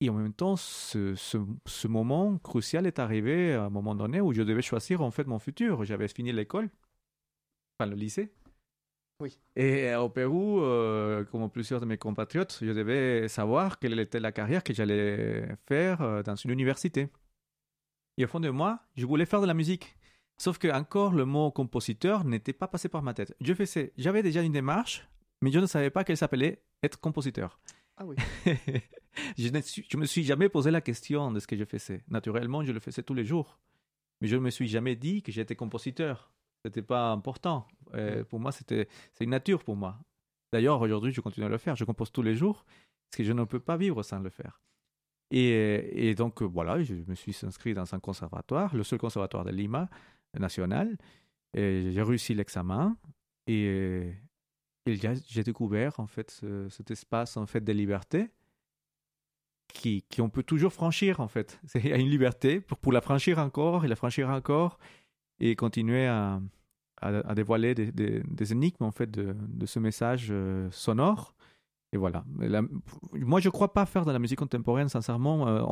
et 0.00 0.10
en 0.10 0.14
même 0.14 0.32
temps, 0.32 0.56
ce, 0.56 1.14
ce, 1.14 1.86
moment 1.86 2.38
crucial 2.38 2.86
est 2.86 2.98
arrivé 2.98 3.54
à 3.54 3.64
un 3.64 3.70
moment 3.70 3.94
donné 3.94 4.20
où 4.20 4.32
je 4.32 4.42
devais 4.42 4.62
choisir 4.62 5.00
en 5.00 5.10
fait 5.10 5.26
mon 5.26 5.38
futur. 5.38 5.84
J'avais 5.84 6.08
fini 6.08 6.32
l'école 6.32 6.70
enfin 7.78 7.90
le 7.90 7.96
lycée. 7.96 8.32
Oui. 9.20 9.36
Et 9.56 9.92
au 9.96 10.08
Pérou, 10.08 10.60
euh, 10.60 11.24
comme 11.24 11.50
plusieurs 11.50 11.80
de 11.80 11.86
mes 11.86 11.98
compatriotes, 11.98 12.58
je 12.62 12.70
devais 12.70 13.26
savoir 13.26 13.80
quelle 13.80 13.98
était 13.98 14.20
la 14.20 14.30
carrière 14.30 14.62
que 14.62 14.72
j'allais 14.72 15.48
faire 15.66 16.02
euh, 16.02 16.22
dans 16.22 16.36
une 16.36 16.52
université. 16.52 17.08
Et 18.16 18.24
au 18.24 18.28
fond 18.28 18.38
de 18.38 18.48
moi, 18.48 18.80
je 18.96 19.06
voulais 19.06 19.26
faire 19.26 19.40
de 19.40 19.46
la 19.46 19.54
musique. 19.54 19.96
Sauf 20.40 20.58
que 20.58 20.68
encore 20.68 21.14
le 21.14 21.24
mot 21.24 21.50
compositeur 21.50 22.24
n'était 22.24 22.52
pas 22.52 22.68
passé 22.68 22.88
par 22.88 23.02
ma 23.02 23.12
tête. 23.12 23.34
Je 23.40 23.54
faisais, 23.54 23.92
j'avais 23.98 24.22
déjà 24.22 24.40
une 24.42 24.52
démarche, 24.52 25.08
mais 25.42 25.50
je 25.50 25.58
ne 25.58 25.66
savais 25.66 25.90
pas 25.90 26.04
qu'elle 26.04 26.16
s'appelait 26.16 26.62
être 26.84 27.00
compositeur. 27.00 27.58
Ah 27.96 28.06
oui. 28.06 28.14
je 29.36 29.48
ne 29.48 30.00
me 30.00 30.06
suis 30.06 30.22
jamais 30.22 30.48
posé 30.48 30.70
la 30.70 30.80
question 30.80 31.32
de 31.32 31.40
ce 31.40 31.48
que 31.48 31.56
je 31.56 31.64
faisais. 31.64 32.04
Naturellement, 32.08 32.64
je 32.64 32.70
le 32.70 32.78
faisais 32.78 33.02
tous 33.02 33.14
les 33.14 33.24
jours. 33.24 33.58
Mais 34.20 34.28
je 34.28 34.36
ne 34.36 34.42
me 34.42 34.50
suis 34.50 34.68
jamais 34.68 34.94
dit 34.94 35.22
que 35.24 35.32
j'étais 35.32 35.56
compositeur 35.56 36.32
c'était 36.64 36.82
pas 36.82 37.10
important. 37.10 37.66
Pour 38.28 38.40
moi, 38.40 38.52
c'était 38.52 38.88
c'est 39.14 39.24
une 39.24 39.30
nature 39.30 39.64
pour 39.64 39.76
moi. 39.76 39.98
D'ailleurs, 40.52 40.80
aujourd'hui, 40.80 41.12
je 41.12 41.20
continue 41.20 41.46
à 41.46 41.48
le 41.48 41.58
faire. 41.58 41.76
Je 41.76 41.84
compose 41.84 42.10
tous 42.10 42.22
les 42.22 42.34
jours 42.34 42.64
parce 43.10 43.18
que 43.18 43.24
je 43.24 43.32
ne 43.32 43.44
peux 43.44 43.60
pas 43.60 43.76
vivre 43.76 44.02
sans 44.02 44.20
le 44.20 44.30
faire. 44.30 44.62
Et, 45.30 46.08
et 46.08 46.14
donc, 46.14 46.42
voilà, 46.42 46.82
je 46.82 46.94
me 46.94 47.14
suis 47.14 47.36
inscrit 47.42 47.74
dans 47.74 47.94
un 47.94 48.00
conservatoire, 48.00 48.74
le 48.74 48.82
seul 48.82 48.98
conservatoire 48.98 49.44
de 49.44 49.50
Lima, 49.50 49.90
national. 50.38 50.96
Et 51.54 51.90
j'ai 51.92 52.02
réussi 52.02 52.34
l'examen 52.34 52.96
et, 53.46 54.14
j'ai 54.86 55.42
découvert 55.42 56.00
en 56.00 56.06
fait 56.06 56.42
cet 56.70 56.90
espace 56.90 57.36
en 57.36 57.44
fait 57.44 57.60
de 57.60 57.72
liberté 57.72 58.30
qui, 59.68 60.02
qui 60.08 60.22
on 60.22 60.30
peut 60.30 60.42
toujours 60.42 60.72
franchir 60.72 61.20
en 61.20 61.28
fait. 61.28 61.60
Il 61.74 61.88
y 61.88 61.92
a 61.92 61.98
une 61.98 62.08
liberté 62.08 62.60
pour, 62.60 62.78
pour 62.78 62.92
la 62.92 63.02
franchir 63.02 63.38
encore 63.38 63.84
et 63.84 63.88
la 63.88 63.96
franchir 63.96 64.30
encore 64.30 64.78
et 65.40 65.56
continuer 65.56 66.06
à, 66.06 66.40
à, 67.00 67.34
dévoiler 67.34 67.74
des, 67.74 68.52
énigmes 68.52 68.84
en 68.84 68.90
fait 68.90 69.10
de, 69.10 69.34
de 69.36 69.66
ce 69.66 69.78
message 69.78 70.28
euh, 70.30 70.68
sonore. 70.70 71.34
Et 71.92 71.96
voilà. 71.96 72.24
moi, 73.12 73.40
je 73.40 73.48
ne 73.48 73.52
crois 73.52 73.72
pas 73.72 73.86
faire 73.86 74.04
de 74.04 74.12
la 74.12 74.18
musique 74.18 74.38
contemporaine, 74.38 74.90
sincèrement, 74.90 75.48
euh, 75.48 75.62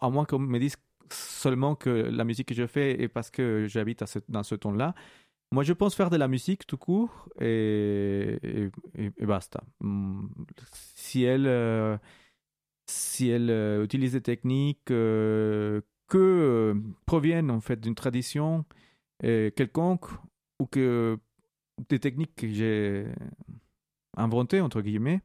à, 0.00 0.08
moins 0.08 0.24
qu'on 0.24 0.38
me 0.38 0.58
dise 0.58 0.76
seulement 1.10 1.74
que 1.74 1.90
la 1.90 2.24
musique 2.24 2.48
que 2.48 2.54
je 2.54 2.66
fais 2.66 3.02
est 3.02 3.08
parce 3.08 3.30
que 3.30 3.66
j'habite 3.66 4.04
dans 4.28 4.44
ce 4.44 4.54
ton-là. 4.54 4.94
Moi, 5.50 5.64
je 5.64 5.72
pense 5.72 5.94
faire 5.94 6.10
de 6.10 6.16
la 6.16 6.28
musique 6.28 6.66
tout 6.66 6.76
court 6.76 7.28
et, 7.40 8.38
et, 8.94 9.26
basta. 9.26 9.64
Hmm, 9.80 10.28
si 10.72 11.24
elle, 11.24 11.46
euh, 11.48 11.96
si 12.86 13.28
elle 13.28 13.82
utilise 13.82 14.12
des 14.12 14.20
techniques 14.20 14.84
que 14.84 15.82
proviennent 17.04 17.50
en 17.50 17.60
fait 17.60 17.80
d'une 17.80 17.96
tradition 17.96 18.64
quelconque 19.20 20.06
ou 20.58 20.66
que 20.66 21.18
des 21.88 21.98
techniques 21.98 22.34
que 22.36 22.48
j'ai 22.48 23.06
inventées, 24.16 24.60
entre 24.60 24.80
guillemets, 24.80 25.22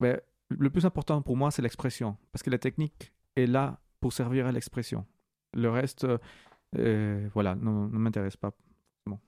ben, 0.00 0.20
le 0.48 0.70
plus 0.70 0.86
important 0.86 1.22
pour 1.22 1.36
moi, 1.36 1.50
c'est 1.50 1.62
l'expression. 1.62 2.16
Parce 2.32 2.42
que 2.42 2.50
la 2.50 2.58
technique 2.58 3.12
est 3.36 3.46
là 3.46 3.80
pour 4.00 4.12
servir 4.12 4.46
à 4.46 4.52
l'expression. 4.52 5.06
Le 5.54 5.70
reste, 5.70 6.06
euh, 6.76 7.28
voilà, 7.34 7.54
ne, 7.54 7.70
m'intéresse 7.70 8.36
pas. 8.36 8.52
Bon. 9.06 9.18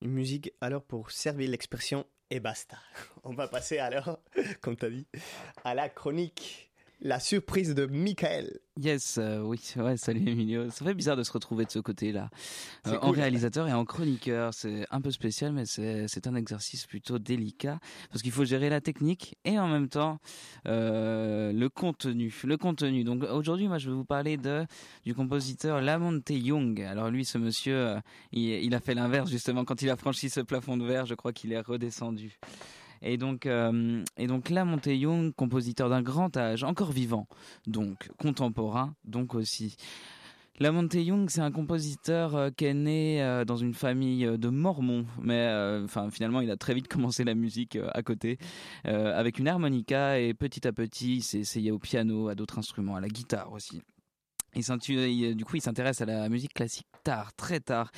Une 0.00 0.12
musique 0.12 0.52
alors 0.60 0.82
pour 0.82 1.10
servir 1.10 1.50
l'expression 1.50 2.06
et 2.30 2.40
basta. 2.40 2.78
On 3.24 3.34
va 3.34 3.48
passer 3.48 3.78
alors, 3.78 4.18
comme 4.60 4.76
tu 4.76 4.86
as 4.86 4.90
dit, 4.90 5.06
à 5.64 5.74
la 5.74 5.88
chronique 5.88 6.72
la 7.04 7.20
surprise 7.20 7.74
de 7.74 7.84
Michael. 7.84 8.60
Yes, 8.80 9.18
euh, 9.18 9.40
oui, 9.42 9.60
ouais, 9.76 9.96
salut 9.98 10.26
Emilio. 10.26 10.70
Ça 10.70 10.86
fait 10.86 10.94
bizarre 10.94 11.16
de 11.16 11.22
se 11.22 11.30
retrouver 11.30 11.66
de 11.66 11.70
ce 11.70 11.78
côté-là. 11.78 12.30
Euh, 12.86 12.98
en 13.02 13.10
réalisateur 13.10 13.68
et 13.68 13.74
en 13.74 13.84
chroniqueur, 13.84 14.54
c'est 14.54 14.86
un 14.90 15.02
peu 15.02 15.10
spécial, 15.10 15.52
mais 15.52 15.66
c'est 15.66 16.26
un 16.26 16.34
exercice 16.34 16.86
plutôt 16.86 17.18
délicat 17.18 17.78
parce 18.10 18.22
qu'il 18.22 18.32
faut 18.32 18.46
gérer 18.46 18.70
la 18.70 18.80
technique 18.80 19.36
et 19.44 19.58
en 19.58 19.68
même 19.68 19.88
temps 19.88 20.18
euh, 20.66 21.52
le 21.52 21.68
contenu. 21.68 22.34
Le 22.42 22.56
contenu. 22.56 23.04
Donc 23.04 23.22
aujourd'hui, 23.24 23.68
moi, 23.68 23.76
je 23.76 23.90
vais 23.90 23.96
vous 23.96 24.06
parler 24.06 24.38
de 24.38 24.64
du 25.04 25.14
compositeur 25.14 25.82
Lamonte 25.82 26.30
Young. 26.30 26.80
Alors 26.80 27.10
lui, 27.10 27.26
ce 27.26 27.36
monsieur, 27.36 27.96
il, 28.32 28.48
il 28.48 28.74
a 28.74 28.80
fait 28.80 28.94
l'inverse 28.94 29.30
justement 29.30 29.66
quand 29.66 29.82
il 29.82 29.90
a 29.90 29.96
franchi 29.96 30.30
ce 30.30 30.40
plafond 30.40 30.78
de 30.78 30.86
verre. 30.86 31.04
Je 31.04 31.14
crois 31.14 31.34
qu'il 31.34 31.52
est 31.52 31.60
redescendu. 31.60 32.38
Et 33.04 33.18
donc, 33.18 33.44
euh, 33.44 34.02
et 34.16 34.26
donc 34.26 34.48
Young, 34.48 35.34
compositeur 35.34 35.90
d'un 35.90 36.00
grand 36.00 36.34
âge, 36.38 36.64
encore 36.64 36.90
vivant, 36.90 37.28
donc 37.66 38.10
contemporain, 38.18 38.96
donc 39.04 39.34
aussi. 39.34 39.76
La 40.58 40.70
Young, 40.70 41.28
c'est 41.28 41.42
un 41.42 41.50
compositeur 41.50 42.34
euh, 42.34 42.50
qui 42.50 42.64
est 42.64 42.74
né 42.74 43.22
euh, 43.22 43.44
dans 43.44 43.56
une 43.56 43.74
famille 43.74 44.24
de 44.24 44.48
mormons, 44.48 45.04
mais 45.20 45.46
finalement 46.10 46.40
il 46.40 46.50
a 46.50 46.56
très 46.56 46.72
vite 46.72 46.88
commencé 46.88 47.24
la 47.24 47.34
musique 47.34 47.76
à 47.92 48.02
côté, 48.02 48.38
avec 48.84 49.38
une 49.38 49.48
harmonica 49.48 50.18
et 50.18 50.32
petit 50.32 50.66
à 50.66 50.72
petit 50.72 51.16
il 51.16 51.22
s'est 51.22 51.40
essayé 51.40 51.70
au 51.70 51.78
piano, 51.78 52.28
à 52.28 52.34
d'autres 52.34 52.58
instruments, 52.58 52.96
à 52.96 53.02
la 53.02 53.08
guitare 53.08 53.52
aussi. 53.52 53.82
Il 54.56 55.34
du 55.36 55.44
coup, 55.44 55.56
il 55.56 55.60
s'intéresse 55.60 56.00
à 56.00 56.06
la 56.06 56.28
musique 56.30 56.54
classique 56.54 56.86
tard, 57.04 57.32
très 57.34 57.60
tard. 57.60 57.92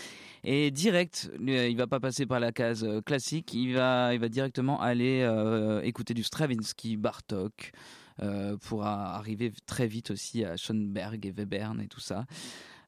Et 0.45 0.71
direct, 0.71 1.31
il 1.41 1.77
va 1.77 1.87
pas 1.87 2.01
passer 2.01 2.27
par 2.27 2.41
la 2.41 2.53
case 2.53 2.85
euh, 2.85 3.01
classique, 3.01 3.55
il 3.55 3.75
va, 3.75 4.13
il 4.13 4.21
va 4.21 4.29
directement 4.29 4.81
aller 4.81 5.23
euh, 5.23 5.81
écouter 5.83 6.13
du 6.13 6.23
Stravinsky, 6.23 6.97
Bartok, 6.97 7.73
euh, 8.23 8.57
pour 8.59 8.85
arriver 8.85 9.53
très 9.67 9.87
vite 9.87 10.11
aussi 10.11 10.45
à 10.45 10.57
Schoenberg 10.57 11.25
et 11.25 11.33
Webern 11.33 11.81
et 11.81 11.89
tout 11.89 12.01
ça. 12.01 12.27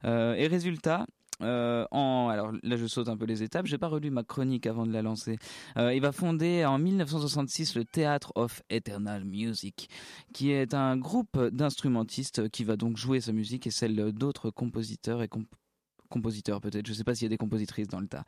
et 0.04 0.46
résultat, 0.46 1.06
euh, 1.42 1.86
en, 1.90 2.28
alors 2.28 2.52
là, 2.62 2.76
je 2.76 2.86
saute 2.86 3.08
un 3.08 3.16
peu 3.16 3.24
les 3.24 3.42
étapes. 3.42 3.66
J'ai 3.66 3.78
pas 3.78 3.88
relu 3.88 4.10
ma 4.10 4.24
chronique 4.24 4.66
avant 4.66 4.86
de 4.86 4.92
la 4.92 5.02
lancer. 5.02 5.38
Euh, 5.76 5.94
il 5.94 6.00
va 6.00 6.12
fonder 6.12 6.64
en 6.64 6.78
1966 6.78 7.76
le 7.76 7.84
Theatre 7.84 8.32
of 8.34 8.62
Eternal 8.70 9.24
Music, 9.24 9.88
qui 10.32 10.50
est 10.50 10.74
un 10.74 10.96
groupe 10.96 11.38
d'instrumentistes 11.38 12.48
qui 12.50 12.64
va 12.64 12.76
donc 12.76 12.96
jouer 12.96 13.20
sa 13.20 13.32
musique 13.32 13.66
et 13.66 13.70
celle 13.70 14.12
d'autres 14.12 14.50
compositeurs 14.50 15.22
et 15.22 15.28
compositeurs 15.28 15.67
peut-être, 16.08 16.86
je 16.86 16.92
sais 16.92 17.04
pas 17.04 17.14
s'il 17.14 17.24
y 17.24 17.26
a 17.26 17.30
des 17.30 17.36
compositrices 17.36 17.88
dans 17.88 18.00
le 18.00 18.06
tas. 18.06 18.24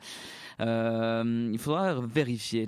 Euh, 0.61 1.51
il 1.53 1.59
faudra 1.59 2.01
vérifier, 2.01 2.67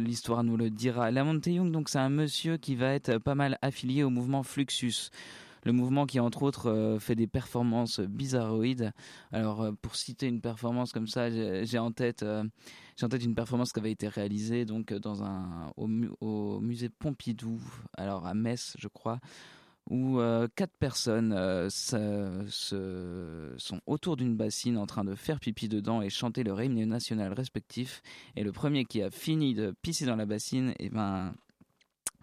l'histoire 0.00 0.44
nous 0.44 0.56
le 0.56 0.70
dira. 0.70 1.10
La 1.10 1.24
Young, 1.24 1.70
donc 1.70 1.88
c'est 1.88 1.98
un 1.98 2.10
monsieur 2.10 2.56
qui 2.56 2.74
va 2.74 2.92
être 2.92 3.18
pas 3.18 3.34
mal 3.34 3.58
affilié 3.62 4.02
au 4.02 4.10
mouvement 4.10 4.42
Fluxus 4.42 5.10
le 5.66 5.72
mouvement 5.72 6.04
qui 6.04 6.20
entre 6.20 6.42
autres 6.42 6.70
euh, 6.70 6.98
fait 6.98 7.14
des 7.14 7.26
performances 7.26 7.98
bizarroïdes. 8.00 8.92
Alors 9.32 9.62
euh, 9.62 9.72
pour 9.80 9.96
citer 9.96 10.26
une 10.26 10.42
performance 10.42 10.92
comme 10.92 11.06
ça, 11.06 11.30
j'ai 11.30 11.78
en 11.78 11.90
tête 11.90 12.22
en 12.22 13.08
tête 13.08 13.24
une 13.24 13.34
performance 13.34 13.72
qui 13.72 13.80
avait 13.80 13.90
été 13.90 14.06
réalisée 14.06 14.66
donc 14.66 14.92
dans 14.92 15.22
un 15.22 15.72
au, 15.78 16.60
musée 16.60 16.90
Pompidou, 16.90 17.62
alors 17.96 18.26
à 18.26 18.34
Metz 18.34 18.76
je 18.78 18.88
crois 18.88 19.20
où 19.90 20.18
euh, 20.18 20.48
quatre 20.54 20.76
personnes 20.78 21.34
euh, 21.36 21.68
sont 21.68 22.46
autour 23.86 24.16
d'une 24.16 24.36
bassine 24.36 24.78
en 24.78 24.86
train 24.86 25.04
de 25.04 25.14
faire 25.14 25.40
pipi 25.40 25.68
dedans 25.68 26.00
et 26.00 26.10
chanter 26.10 26.42
leur 26.42 26.62
hymne 26.62 26.84
national 26.84 27.32
respectif. 27.32 28.02
Et 28.36 28.44
le 28.44 28.52
premier 28.52 28.84
qui 28.84 29.02
a 29.02 29.10
fini 29.10 29.54
de 29.54 29.74
pisser 29.82 30.06
dans 30.06 30.16
la 30.16 30.26
bassine, 30.26 30.70
et 30.78 30.86
eh 30.86 30.90
ben, 30.90 31.34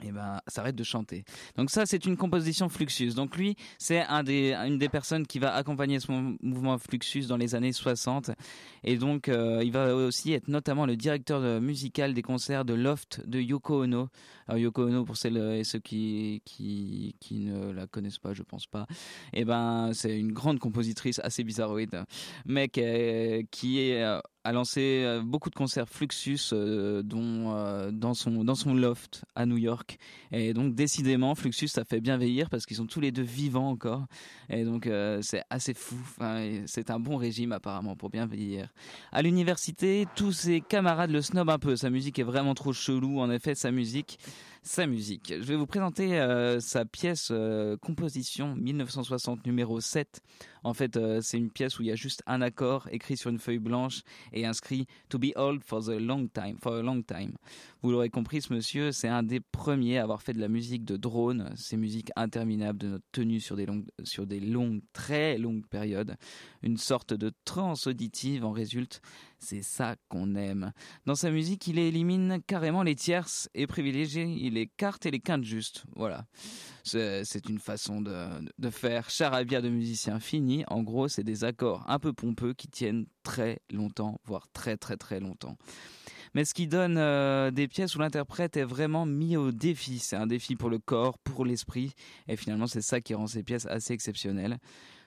eh 0.10 0.12
ben 0.12 0.40
s'arrête 0.48 0.76
de 0.76 0.84
chanter. 0.84 1.24
Donc 1.56 1.70
ça 1.70 1.86
c'est 1.86 2.06
une 2.06 2.18
composition 2.18 2.70
Fluxus. 2.70 3.14
Donc 3.14 3.38
lui 3.38 3.56
c'est 3.78 4.02
un 4.02 4.24
des 4.24 4.54
une 4.54 4.78
des 4.78 4.90
personnes 4.90 5.28
qui 5.28 5.40
va 5.40 5.54
accompagner 5.54 6.00
ce 6.00 6.12
mouvement 6.12 6.78
Fluxus 6.78 7.28
dans 7.28 7.38
les 7.38 7.56
années 7.56 7.74
60 7.74 8.32
et 8.84 8.98
donc 8.98 9.28
euh, 9.28 9.62
il 9.64 9.72
va 9.72 9.96
aussi 9.96 10.34
être 10.34 10.48
notamment 10.48 10.86
le 10.86 10.96
directeur 10.96 11.62
musical 11.62 12.14
des 12.14 12.22
concerts 12.22 12.66
de 12.66 12.74
Loft 12.74 13.22
de 13.28 13.40
Yoko 13.40 13.84
Ono. 13.84 14.10
Alors 14.48 14.60
Yoko 14.60 14.84
Ono 14.84 15.06
pour 15.06 15.18
celles 15.18 15.38
et 15.38 15.64
ceux 15.64 15.80
qui 15.80 16.42
qui 16.46 17.16
qui 17.20 17.40
ne 17.40 17.72
la 17.72 17.88
connaissent 17.88 18.20
pas, 18.20 18.34
je 18.34 18.44
pense 18.44 18.68
pas. 18.68 18.86
Et 19.34 19.42
eh 19.42 19.46
ben 19.46 19.92
c'est 19.94 20.18
une 20.18 20.32
grande 20.32 20.60
compositrice 20.60 21.20
assez 21.24 21.44
bizarroïde 21.44 22.04
mais 22.46 22.70
qui 22.70 23.80
est 23.80 24.04
euh, 24.04 24.20
a 24.44 24.52
lancé 24.52 25.04
euh, 25.06 25.22
beaucoup 25.24 25.50
de 25.50 25.56
concerts 25.56 25.88
Fluxus 25.88 26.52
euh, 26.54 27.04
dont 27.04 27.56
euh, 27.56 27.92
dans 27.92 28.14
son 28.14 28.44
dans 28.44 28.56
son 28.56 28.74
loft 28.74 29.24
à 29.36 29.46
New 29.46 29.58
York. 29.58 29.98
Et 30.32 30.54
donc 30.54 30.74
décidément 30.74 31.36
Fluxus 31.36 31.68
ça 31.68 31.84
fait 31.84 32.02
bien 32.02 32.18
veillir 32.18 32.50
parce 32.50 32.66
qu'ils 32.66 32.78
sont 32.78 32.88
tous 32.88 33.00
les 33.00 33.12
deux 33.12 33.22
vivants 33.22 33.70
encore. 33.70 34.06
Et 34.50 34.64
donc 34.64 34.90
c'est 35.22 35.44
assez 35.50 35.74
fou. 35.74 35.96
C'est 36.66 36.90
un 36.90 37.00
bon 37.00 37.18
régime 37.18 37.52
apparemment 37.52 37.96
pour 37.96 38.10
bien 38.10 38.26
vieillir. 38.26 38.70
À 39.12 39.22
l'université 39.22 40.06
tous 40.16 40.32
ses 40.32 40.62
camarades 40.62 41.12
le 41.12 41.22
snob 41.22 41.50
un 41.50 41.60
peu. 41.60 41.76
Sa 41.76 41.90
musique 41.90 42.20
est 42.20 42.24
vraiment 42.24 42.54
trop 42.54 42.74
chelou. 42.74 43.20
En 43.20 43.30
effet 43.30 43.56
sa 43.56 43.72
musique 43.72 44.20
sa 44.64 44.86
musique. 44.86 45.34
Je 45.36 45.44
vais 45.44 45.56
vous 45.56 45.66
présenter 45.66 46.20
euh, 46.20 46.60
sa 46.60 46.86
pièce 46.86 47.30
euh, 47.32 47.78
composition 47.78 48.56
1960 48.56 49.46
numéro 49.46 49.82
7. 49.82 50.22
En 50.64 50.76
fait, 50.76 50.98
euh, 50.98 51.20
c'est 51.22 51.38
une 51.38 51.50
pièce 51.50 51.80
où 51.80 51.82
il 51.82 51.88
y 51.88 51.92
a 51.92 51.96
juste 51.96 52.22
un 52.28 52.42
accord 52.42 52.88
écrit 52.92 53.18
sur 53.18 53.32
une 53.32 53.40
feuille 53.40 53.60
blanche 53.60 54.02
et 54.34 54.46
inscrit 54.46 54.86
To 55.10 55.18
be 55.18 55.32
old 55.36 55.64
for 55.64 55.84
the 55.84 56.00
long 56.00 56.28
time, 56.28 56.58
for 56.62 56.76
a 56.76 56.82
long 56.84 57.02
time. 57.02 57.34
Vous 57.82 57.92
l'aurez 57.92 58.10
compris, 58.10 58.44
ce 58.44 58.54
monsieur, 58.54 58.92
c'est 58.92 59.08
un 59.08 59.24
des 59.24 59.40
premiers 59.40 59.98
à 59.98 60.04
avoir 60.04 60.22
fait 60.22 60.34
de 60.34 60.40
la 60.40 60.48
musique 60.48 60.86
de 60.86 60.96
drone, 60.96 61.52
ces 61.56 61.78
musiques 61.78 62.12
interminables 62.16 62.78
de 62.78 62.88
notre 62.88 63.06
tenue 63.12 63.40
sur 63.40 63.56
des 63.56 63.66
longues, 63.66 63.88
sur 64.04 64.28
des 64.28 64.40
longues, 64.40 64.82
très 64.94 65.40
longues 65.40 65.66
périodes. 65.66 66.16
Une 66.62 66.78
sorte 66.78 67.16
de 67.16 67.32
transe 67.46 67.88
auditive 67.88 68.46
en 68.46 68.52
résulte. 68.52 69.02
C'est 69.44 69.64
ça 69.64 69.96
qu'on 70.08 70.36
aime. 70.36 70.72
Dans 71.06 71.16
sa 71.16 71.32
musique, 71.32 71.66
il 71.68 71.80
élimine 71.80 72.40
carrément 72.46 72.84
les 72.84 72.96
tierces 72.96 73.50
et 73.56 73.66
privilégie 73.66 74.52
les 74.52 74.68
cartes 74.68 75.06
et 75.06 75.12
les 75.12 75.20
quintes 75.20 75.44
justes. 75.44 75.84
Voilà. 75.96 76.26
C'est 76.84 77.50
une 77.50 77.60
façon 77.60 78.02
de, 78.02 78.28
de 78.60 78.70
faire 78.70 79.10
charabia 79.10 79.62
de 79.62 79.70
musicien 79.70 80.20
fini. 80.20 80.64
En 80.68 80.84
gros, 80.84 81.08
c'est 81.08 81.24
des 81.24 81.44
accords 81.44 81.84
un 81.88 82.00
peu 82.00 82.14
pompeux 82.14 82.54
qui 82.54 82.68
tiennent 82.68 83.08
très 83.24 83.60
longtemps, 83.72 84.20
voire 84.26 84.48
très 84.54 84.78
très 84.78 84.98
très 84.98 85.20
longtemps 85.20 85.58
mais 86.34 86.46
ce 86.46 86.54
qui 86.54 86.68
donne 86.68 86.98
euh, 86.98 87.52
des 87.52 87.68
pièces 87.68 87.96
où 87.96 88.00
l'interprète 88.00 88.58
est 88.58 88.64
vraiment 88.64 89.06
mis 89.06 89.36
au 89.38 89.52
défi. 89.52 90.00
C'est 90.00 90.16
un 90.16 90.28
défi 90.28 90.56
pour 90.56 90.70
le 90.70 90.80
corps, 90.80 91.18
pour 91.20 91.46
l'esprit, 91.46 91.94
et 92.28 92.38
finalement 92.38 92.68
c'est 92.68 92.82
ça 92.82 93.02
qui 93.02 93.14
rend 93.14 93.28
ces 93.28 93.44
pièces 93.44 93.66
assez 93.66 93.94
exceptionnelles. 93.94 94.58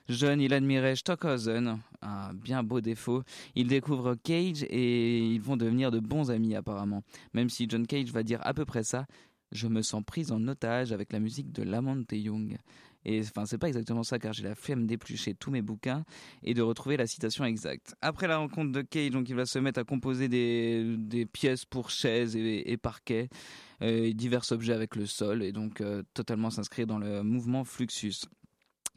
Jeune, 0.07 0.39
il 0.39 0.53
admirait 0.53 0.95
Stockhausen, 0.95 1.79
un 2.03 2.33
bien 2.33 2.61
beau 2.61 2.79
défaut. 2.79 3.23
Il 3.55 3.67
découvre 3.67 4.13
Cage 4.13 4.63
et 4.69 5.17
ils 5.17 5.41
vont 5.41 5.57
devenir 5.57 5.89
de 5.89 5.99
bons 5.99 6.29
amis 6.29 6.55
apparemment. 6.55 7.03
Même 7.33 7.49
si 7.49 7.65
John 7.67 7.87
Cage 7.87 8.11
va 8.11 8.21
dire 8.21 8.39
à 8.43 8.53
peu 8.53 8.65
près 8.65 8.83
ça, 8.83 9.07
je 9.51 9.67
me 9.67 9.81
sens 9.81 10.03
prise 10.05 10.31
en 10.31 10.47
otage 10.47 10.91
avec 10.91 11.11
la 11.11 11.19
musique 11.19 11.51
de 11.51 11.63
Lamont 11.63 12.03
Young. 12.11 12.57
Et 13.03 13.21
enfin, 13.21 13.45
c'est 13.45 13.57
pas 13.57 13.67
exactement 13.67 14.03
ça 14.03 14.19
car 14.19 14.33
j'ai 14.33 14.43
la 14.43 14.55
flemme 14.55 14.85
d'éplucher 14.85 15.33
tous 15.33 15.51
mes 15.51 15.61
bouquins 15.61 16.03
et 16.43 16.53
de 16.53 16.61
retrouver 16.61 16.97
la 16.97 17.07
citation 17.07 17.43
exacte. 17.45 17.95
Après 18.01 18.27
la 18.27 18.37
rencontre 18.37 18.71
de 18.71 18.81
Cage, 18.81 19.11
donc 19.11 19.29
il 19.29 19.35
va 19.35 19.45
se 19.45 19.57
mettre 19.57 19.79
à 19.79 19.83
composer 19.83 20.27
des, 20.27 21.25
pièces 21.31 21.65
pour 21.65 21.89
chaises 21.89 22.35
et, 22.35 22.77
parquets, 22.77 23.29
euh, 23.81 24.11
divers 24.13 24.51
objets 24.51 24.73
avec 24.73 24.95
le 24.95 25.05
sol 25.05 25.41
et 25.41 25.51
donc 25.51 25.81
euh, 25.81 26.03
totalement 26.13 26.49
s'inscrire 26.51 26.85
dans 26.85 26.99
le 26.99 27.23
mouvement 27.23 27.63
Fluxus. 27.63 28.25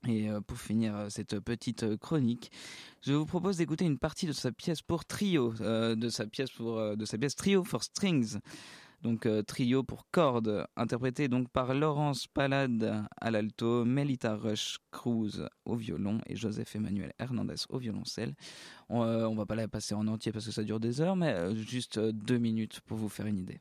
Et 0.06 0.30
euh, 0.30 0.40
pour 0.40 0.58
finir 0.58 1.06
cette 1.08 1.40
petite 1.40 1.96
chronique, 1.96 2.52
je 3.02 3.12
vous 3.12 3.26
propose 3.26 3.56
d'écouter 3.56 3.84
une 3.84 3.98
partie 3.98 4.26
de 4.26 4.32
sa 4.32 4.52
pièce 4.52 4.82
pour 4.82 5.04
trio, 5.04 5.52
de 5.58 6.08
sa 6.08 6.26
pièce 6.26 6.50
pour 6.50 6.96
de 6.96 7.04
sa 7.04 7.18
pièce 7.18 7.34
trio 7.34 7.64
for 7.64 7.82
strings 7.82 8.38
donc 9.02 9.26
euh, 9.26 9.42
trio 9.42 9.82
pour 9.82 10.06
cordes, 10.10 10.66
interprété 10.76 11.28
donc 11.28 11.48
par 11.50 11.74
Laurence 11.74 12.26
Palade 12.26 13.04
à 13.20 13.30
l'alto, 13.30 13.84
Melita 13.84 14.34
Rush 14.36 14.78
Cruz 14.90 15.46
au 15.64 15.76
violon 15.76 16.20
et 16.26 16.36
Joseph 16.36 16.74
Emmanuel 16.74 17.12
Hernandez 17.18 17.54
au 17.68 17.78
violoncelle. 17.78 18.34
On, 18.88 19.02
euh, 19.02 19.26
on 19.26 19.34
va 19.34 19.46
pas 19.46 19.54
la 19.54 19.68
passer 19.68 19.94
en 19.94 20.06
entier 20.08 20.32
parce 20.32 20.46
que 20.46 20.52
ça 20.52 20.64
dure 20.64 20.80
des 20.80 21.00
heures, 21.00 21.16
mais 21.16 21.32
euh, 21.32 21.54
juste 21.54 21.98
deux 21.98 22.38
minutes 22.38 22.80
pour 22.80 22.96
vous 22.96 23.08
faire 23.08 23.26
une 23.26 23.38
idée. 23.38 23.60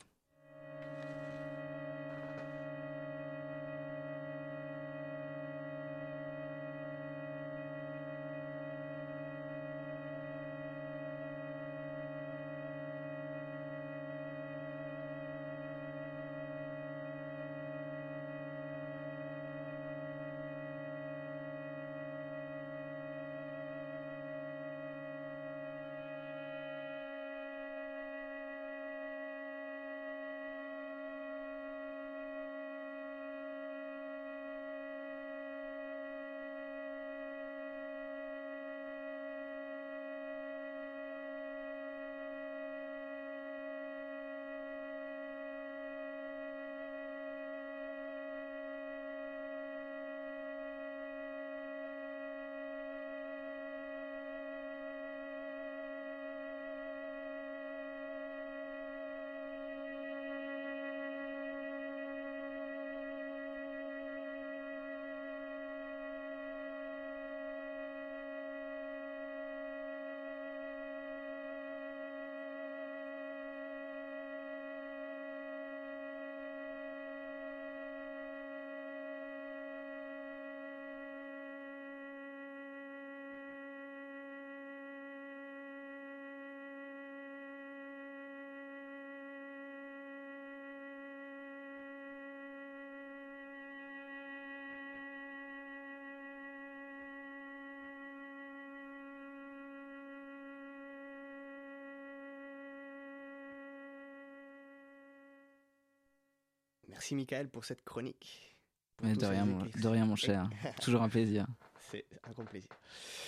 Merci 107.07 107.15
Michael 107.15 107.47
pour 107.47 107.63
cette 107.63 107.85
chronique. 107.85 108.53
de, 109.01 109.25
rien, 109.25 109.45
mon, 109.45 109.63
de 109.63 109.87
rien, 109.87 110.05
mon 110.05 110.17
cher. 110.17 110.49
Toujours 110.81 111.01
un 111.01 111.07
plaisir. 111.07 111.47
C'est 111.89 112.05
un 112.25 112.31
grand 112.31 112.43
plaisir. 112.43 112.69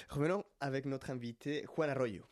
Revenons 0.09 0.43
avec 0.59 0.84
notre 0.84 1.11
invité 1.11 1.65
Juan 1.73 1.89
Arroyo. 1.89 2.25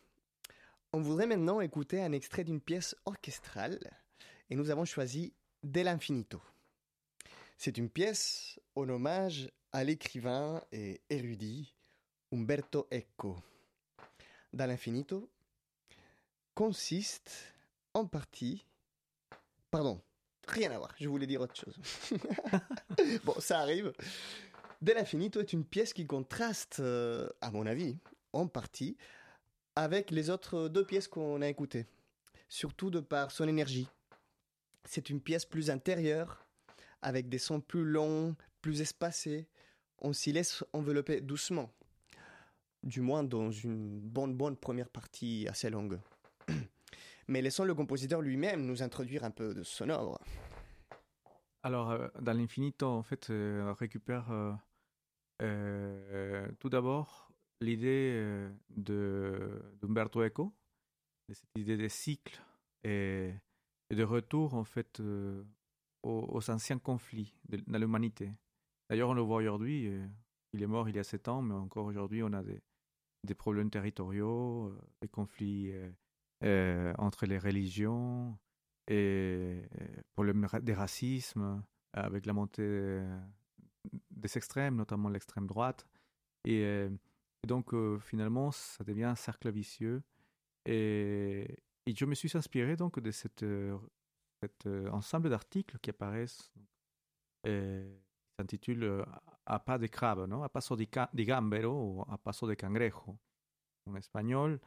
On 0.91 0.99
voudrait 0.99 1.25
maintenant 1.25 1.61
écouter 1.61 2.03
un 2.03 2.11
extrait 2.11 2.43
d'une 2.43 2.59
pièce 2.59 2.97
orchestrale 3.05 3.79
et 4.49 4.57
nous 4.57 4.71
avons 4.71 4.83
choisi 4.83 5.31
Del 5.63 5.87
Infinito. 5.87 6.41
C'est 7.57 7.77
une 7.77 7.89
pièce 7.89 8.59
en 8.75 8.89
hommage 8.89 9.49
à 9.71 9.85
l'écrivain 9.85 10.61
et 10.73 10.99
érudit 11.09 11.73
Umberto 12.33 12.89
Eco. 12.91 13.37
Del 14.51 14.71
Infinito 14.71 15.29
consiste 16.55 17.53
en 17.93 18.05
partie, 18.05 18.65
pardon, 19.71 20.01
Rien 20.47 20.71
à 20.71 20.77
voir, 20.77 20.93
je 20.99 21.09
voulais 21.09 21.27
dire 21.27 21.41
autre 21.41 21.55
chose. 21.55 21.77
bon, 23.25 23.35
ça 23.39 23.59
arrive. 23.59 23.91
De 24.81 24.93
l'infinito 24.93 25.39
est 25.39 25.53
une 25.53 25.65
pièce 25.65 25.93
qui 25.93 26.05
contraste, 26.05 26.77
euh, 26.79 27.29
à 27.41 27.51
mon 27.51 27.65
avis, 27.65 27.97
en 28.31 28.47
partie, 28.47 28.97
avec 29.75 30.11
les 30.11 30.29
autres 30.29 30.69
deux 30.69 30.85
pièces 30.85 31.07
qu'on 31.07 31.41
a 31.41 31.47
écoutées. 31.47 31.85
Surtout 32.47 32.89
de 32.89 32.99
par 32.99 33.31
son 33.31 33.47
énergie. 33.47 33.87
C'est 34.85 35.09
une 35.09 35.19
pièce 35.19 35.45
plus 35.45 35.69
intérieure, 35.69 36.47
avec 37.01 37.27
des 37.27 37.39
sons 37.39 37.59
plus 37.59 37.83
longs, 37.83 38.35
plus 38.61 38.81
espacés. 38.81 39.47
On 39.99 40.13
s'y 40.13 40.31
laisse 40.31 40.63
envelopper 40.73 41.21
doucement. 41.21 41.73
Du 42.83 43.01
moins 43.01 43.23
dans 43.23 43.51
une 43.51 43.99
bonne, 43.99 44.35
bonne 44.35 44.55
première 44.55 44.89
partie 44.89 45.47
assez 45.49 45.69
longue. 45.69 45.99
Mais 47.27 47.41
laissons 47.41 47.65
le 47.65 47.75
compositeur 47.75 48.21
lui-même 48.21 48.65
nous 48.65 48.81
introduire 48.83 49.23
un 49.23 49.31
peu 49.31 49.53
de 49.53 49.63
son 49.63 49.89
œuvre. 49.89 50.19
Alors, 51.63 51.91
euh, 51.91 52.07
dans 52.21 52.31
l'infinito, 52.31 52.87
en 52.87 53.03
fait, 53.03 53.29
euh, 53.29 53.73
récupère 53.73 54.31
euh, 55.41 56.47
tout 56.59 56.69
d'abord 56.69 57.29
l'idée 57.59 58.49
de 58.69 59.61
d'Umberto 59.81 60.23
Eco, 60.23 60.53
cette 61.29 61.57
idée 61.57 61.75
de 61.75 61.87
cycle 61.89 62.41
et, 62.83 63.33
de 63.89 64.03
retour, 64.03 64.53
en 64.53 64.63
fait, 64.63 65.01
aux, 66.03 66.49
anciens 66.49 66.79
conflits 66.79 67.35
de, 67.49 67.61
dans 67.67 67.79
l'humanité. 67.79 68.31
D'ailleurs, 68.89 69.09
on 69.09 69.13
le 69.13 69.21
voit 69.21 69.37
aujourd'hui, 69.37 69.91
il 70.53 70.63
est 70.63 70.67
mort 70.67 70.87
il 70.87 70.95
y 70.95 70.99
a 70.99 71.03
sept 71.03 71.27
ans, 71.27 71.41
mais 71.41 71.55
encore 71.55 71.85
aujourd'hui, 71.87 72.23
on 72.23 72.31
a 72.31 72.43
des, 72.43 72.61
des 73.23 73.35
problèmes 73.35 73.69
territoriaux, 73.69 74.73
des 75.01 75.09
conflits 75.09 75.73
entre 76.97 77.25
les 77.25 77.39
religions 77.39 78.37
et 78.87 79.63
euh, 79.81 80.01
problèmes 80.13 80.45
ra- 80.45 80.59
des 80.61 80.73
racismes 80.73 81.63
avec 81.93 82.25
la 82.25 82.33
montée 82.33 82.63
euh, 82.63 83.19
des 84.11 84.37
extrêmes, 84.37 84.75
notamment 84.75 85.09
l'extrême 85.09 85.47
droite. 85.47 85.87
Et, 86.45 86.63
euh, 86.63 86.89
donc, 87.47 87.73
euh, 87.73 87.99
finalement, 87.99 88.51
ça 88.51 88.83
devient 88.83 89.05
un 89.05 89.15
cercle 89.15 89.51
vicieux. 89.51 90.03
Et, 90.65 91.59
et 91.85 91.95
je 91.95 92.05
me 92.05 92.15
suis 92.15 92.37
inspiré 92.37 92.75
donc 92.75 92.99
de 92.99 93.11
cette, 93.11 93.43
euh, 93.43 93.77
cet 94.41 94.65
euh, 94.67 94.89
ensemble 94.91 95.29
d'articles 95.29 95.79
qui 95.79 95.89
apparaissent, 95.91 96.51
euh, 97.47 97.97
qui 97.97 98.33
s'intitule 98.39 98.83
euh, 98.83 99.05
A 99.45 99.59
pas 99.59 99.77
de 99.77 99.87
crabe, 99.87 100.27
non? 100.27 100.43
A 100.43 100.49
paso 100.49 100.75
de 100.75 100.85
gambero 101.23 101.71
ou 101.73 102.05
A 102.09 102.17
paso 102.17 102.47
de 102.47 102.55
cangrejo 102.55 103.17
en 103.87 103.95
espagnol, 103.95 104.59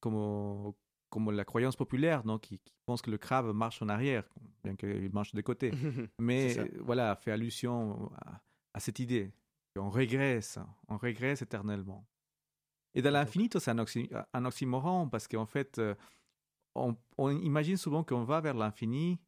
como, 0.00 0.76
como 1.14 1.30
la 1.30 1.44
croyance 1.44 1.76
populaire, 1.76 2.26
non? 2.26 2.40
Qui, 2.40 2.58
qui 2.58 2.74
pense 2.84 3.00
que 3.00 3.10
le 3.10 3.18
crabe 3.18 3.54
marche 3.54 3.80
en 3.82 3.88
arrière, 3.88 4.24
bien 4.64 4.74
qu'il 4.74 5.12
marche 5.12 5.32
de 5.32 5.42
côté. 5.42 5.70
Mais 6.18 6.58
euh, 6.58 6.68
voilà, 6.80 7.14
fait 7.14 7.30
allusion 7.30 8.10
à, 8.16 8.40
à 8.74 8.80
cette 8.80 8.98
idée 8.98 9.32
qu'on 9.76 9.90
régresse, 9.90 10.58
on 10.88 10.96
régresse 10.96 11.40
éternellement. 11.42 12.04
Et 12.94 13.02
dans 13.02 13.12
l'infinito, 13.12 13.60
c'est 13.60 13.70
un, 13.70 13.78
oxy- 13.78 14.10
un 14.32 14.44
oxymoron 14.44 15.08
parce 15.08 15.28
qu'en 15.28 15.46
fait, 15.46 15.78
euh, 15.78 15.94
on, 16.74 16.96
on 17.16 17.30
imagine 17.30 17.76
souvent 17.76 18.02
qu'on 18.02 18.24
va 18.24 18.40
vers 18.40 18.54
l'infini, 18.54 19.20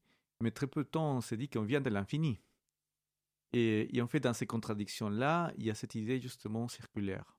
mais 0.42 0.50
très 0.50 0.66
peu 0.66 0.82
de 0.82 0.88
temps 0.88 1.16
on 1.16 1.20
se 1.20 1.36
dit 1.36 1.48
qu'on 1.48 1.62
vient 1.62 1.80
de 1.80 1.90
l'infini. 1.90 2.40
Et, 3.52 3.96
et 3.96 4.02
en 4.02 4.08
fait, 4.08 4.20
dans 4.20 4.34
ces 4.34 4.46
contradictions-là, 4.46 5.52
il 5.56 5.64
y 5.64 5.70
a 5.70 5.74
cette 5.74 5.94
idée 5.94 6.20
justement 6.20 6.66
circulaire. 6.68 7.36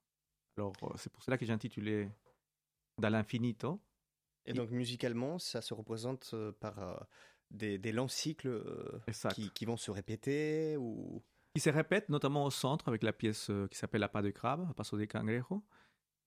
Alors, 0.57 0.73
euh, 0.83 0.93
c'est 0.95 1.11
pour 1.11 1.21
cela 1.21 1.37
que 1.37 1.45
j'ai 1.45 1.53
intitulé 1.53 2.09
Dans 2.99 3.09
l'infinito. 3.11 3.79
Et 4.47 4.53
donc 4.53 4.71
musicalement, 4.71 5.37
ça 5.39 5.61
se 5.61 5.73
représente 5.73 6.31
euh, 6.33 6.51
par 6.59 6.79
euh, 6.79 6.95
des, 7.51 7.77
des 7.77 7.91
longs 7.91 8.07
cycles 8.07 8.47
euh, 8.47 8.99
qui, 9.35 9.49
qui 9.51 9.65
vont 9.65 9.77
se 9.77 9.91
répéter 9.91 10.77
ou... 10.77 11.21
qui 11.53 11.61
se 11.61 11.69
répète 11.69 12.09
notamment 12.09 12.45
au 12.45 12.51
centre 12.51 12.87
avec 12.87 13.03
la 13.03 13.13
pièce 13.13 13.51
qui 13.69 13.77
s'appelle 13.77 14.01
La 14.01 14.07
pas 14.09 14.21
de 14.21 14.29
crabe, 14.31 14.73
Paso 14.73 14.97
de 14.97 15.05
Cangrejo, 15.05 15.63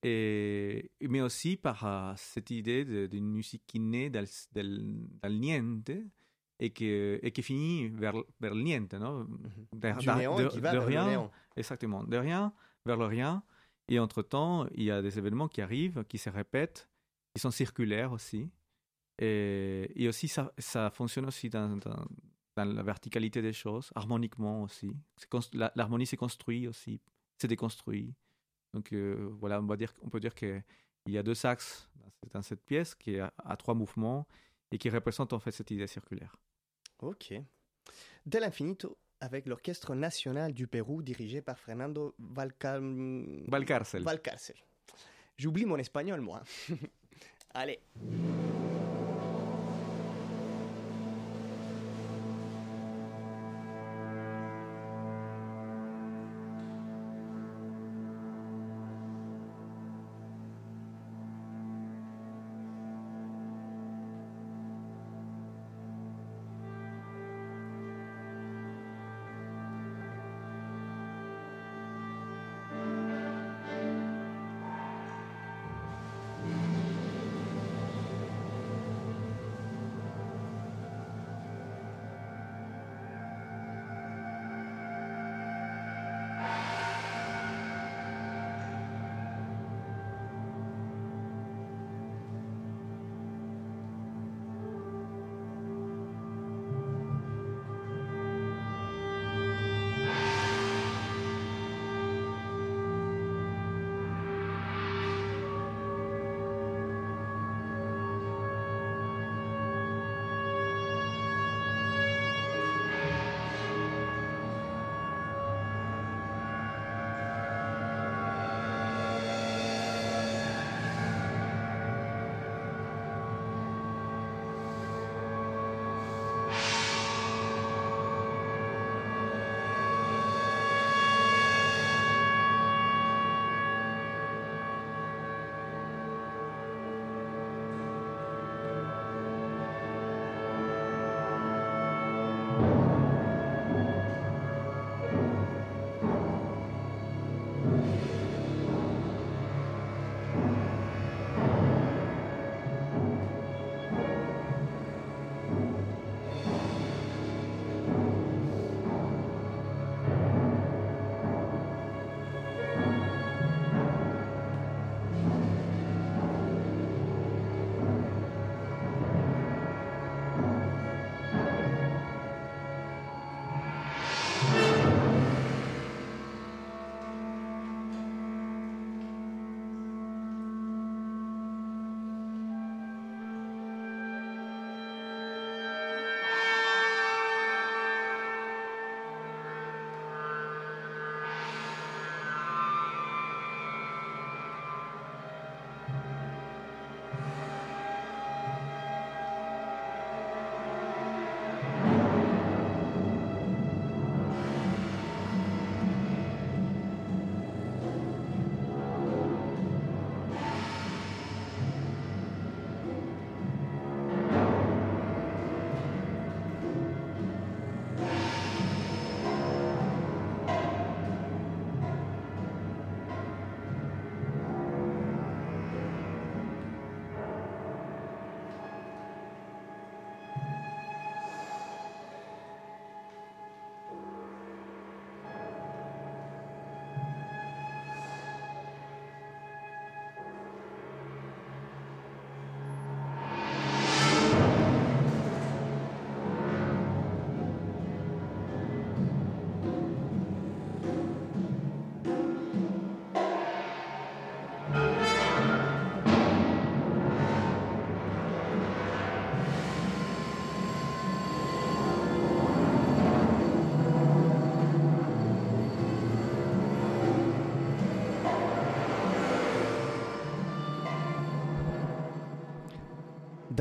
et, 0.03 0.91
mais 1.01 1.21
aussi 1.21 1.57
par 1.57 2.15
cette 2.17 2.51
idée 2.51 3.09
d'une 3.09 3.29
musique 3.31 3.63
qui 3.67 3.81
naît 3.81 4.11
dans, 4.11 4.25
le- 4.55 4.63
le- 4.63 5.09
le 5.25 5.29
niente 5.31 5.91
et 6.59 6.71
qui, 6.73 6.87
et 6.87 7.31
qui 7.33 7.43
finit 7.43 7.89
vers, 7.89 8.15
vers 8.41 8.55
le 8.55 8.63
niente, 8.63 8.95
non 8.95 9.25
De, 9.73 9.93
Du 9.99 10.07
de- 10.07 10.13
néant 10.13 10.37
de- 10.39 10.49
qui 10.49 10.61
va 10.61 10.73
de 10.73 10.79
vers 10.79 10.83
le 10.83 10.87
rien, 10.87 11.07
néant. 11.07 11.31
Exactement, 11.57 12.05
de 12.05 12.17
rien 12.17 12.53
vers 12.87 12.97
le 12.97 13.05
rien. 13.07 13.43
Et 13.89 13.99
entre-temps, 13.99 14.67
il 14.75 14.85
y 14.85 14.91
a 14.91 15.03
des 15.03 15.19
événements 15.19 15.49
qui 15.49 15.61
arrivent, 15.61 16.05
qui 16.09 16.17
se 16.17 16.31
répètent, 16.31 16.89
qui 17.35 17.41
sont 17.41 17.51
circulaires 17.51 18.13
aussi. 18.13 18.51
Et, 19.19 19.91
et 19.95 20.09
aussi, 20.09 20.29
ça, 20.29 20.53
ça 20.59 20.91
fonctionne 20.91 21.27
aussi 21.27 21.51
dans, 21.51 21.77
dans, 21.77 22.07
dans 22.57 22.65
la 22.65 22.83
verticalité 22.83 23.43
des 23.43 23.53
choses, 23.53 23.91
harmoniquement 23.95 24.63
aussi. 24.63 24.97
L'harmonie 25.53 26.07
s'est 26.07 26.17
construite 26.17 26.69
aussi, 26.69 27.01
c'est 27.39 27.49
déconstruit. 27.49 28.15
Donc 28.73 28.93
euh, 28.93 29.29
voilà, 29.41 29.61
on, 29.61 29.67
va 29.67 29.77
dire, 29.77 29.93
on 30.03 30.09
peut 30.09 30.21
dire 30.21 30.35
qu'il 30.35 30.63
y 31.07 31.19
a 31.19 31.23
deux 31.23 31.47
axes 31.47 31.89
dans 32.33 32.43
cette, 32.43 32.65
pièce 32.65 32.95
qui 32.95 33.19
à 33.19 33.57
trois 33.57 33.75
mouvements 33.75 34.27
et 34.71 34.79
qui 34.79 34.91
représentent 34.91 35.33
en 35.33 35.41
fait 35.41 35.53
cette 35.53 35.71
idée 35.71 35.87
circulaire. 35.87 36.37
Ok. 37.01 37.33
De 38.27 38.39
l'infinito 38.39 38.99
avec 39.21 39.47
l'Orchestre 39.47 39.95
national 39.95 40.55
du 40.55 40.67
Pérou 40.67 41.03
dirigé 41.03 41.43
par 41.43 41.59
Fernando 41.59 42.15
Valcar... 42.19 42.81
Valcárcel. 43.49 44.03
Valcárcel. 44.03 44.57
J'oublie 45.37 45.67
mon 45.67 45.77
espagnol, 45.77 46.21
moi. 46.21 46.43
Allez. 47.55 47.81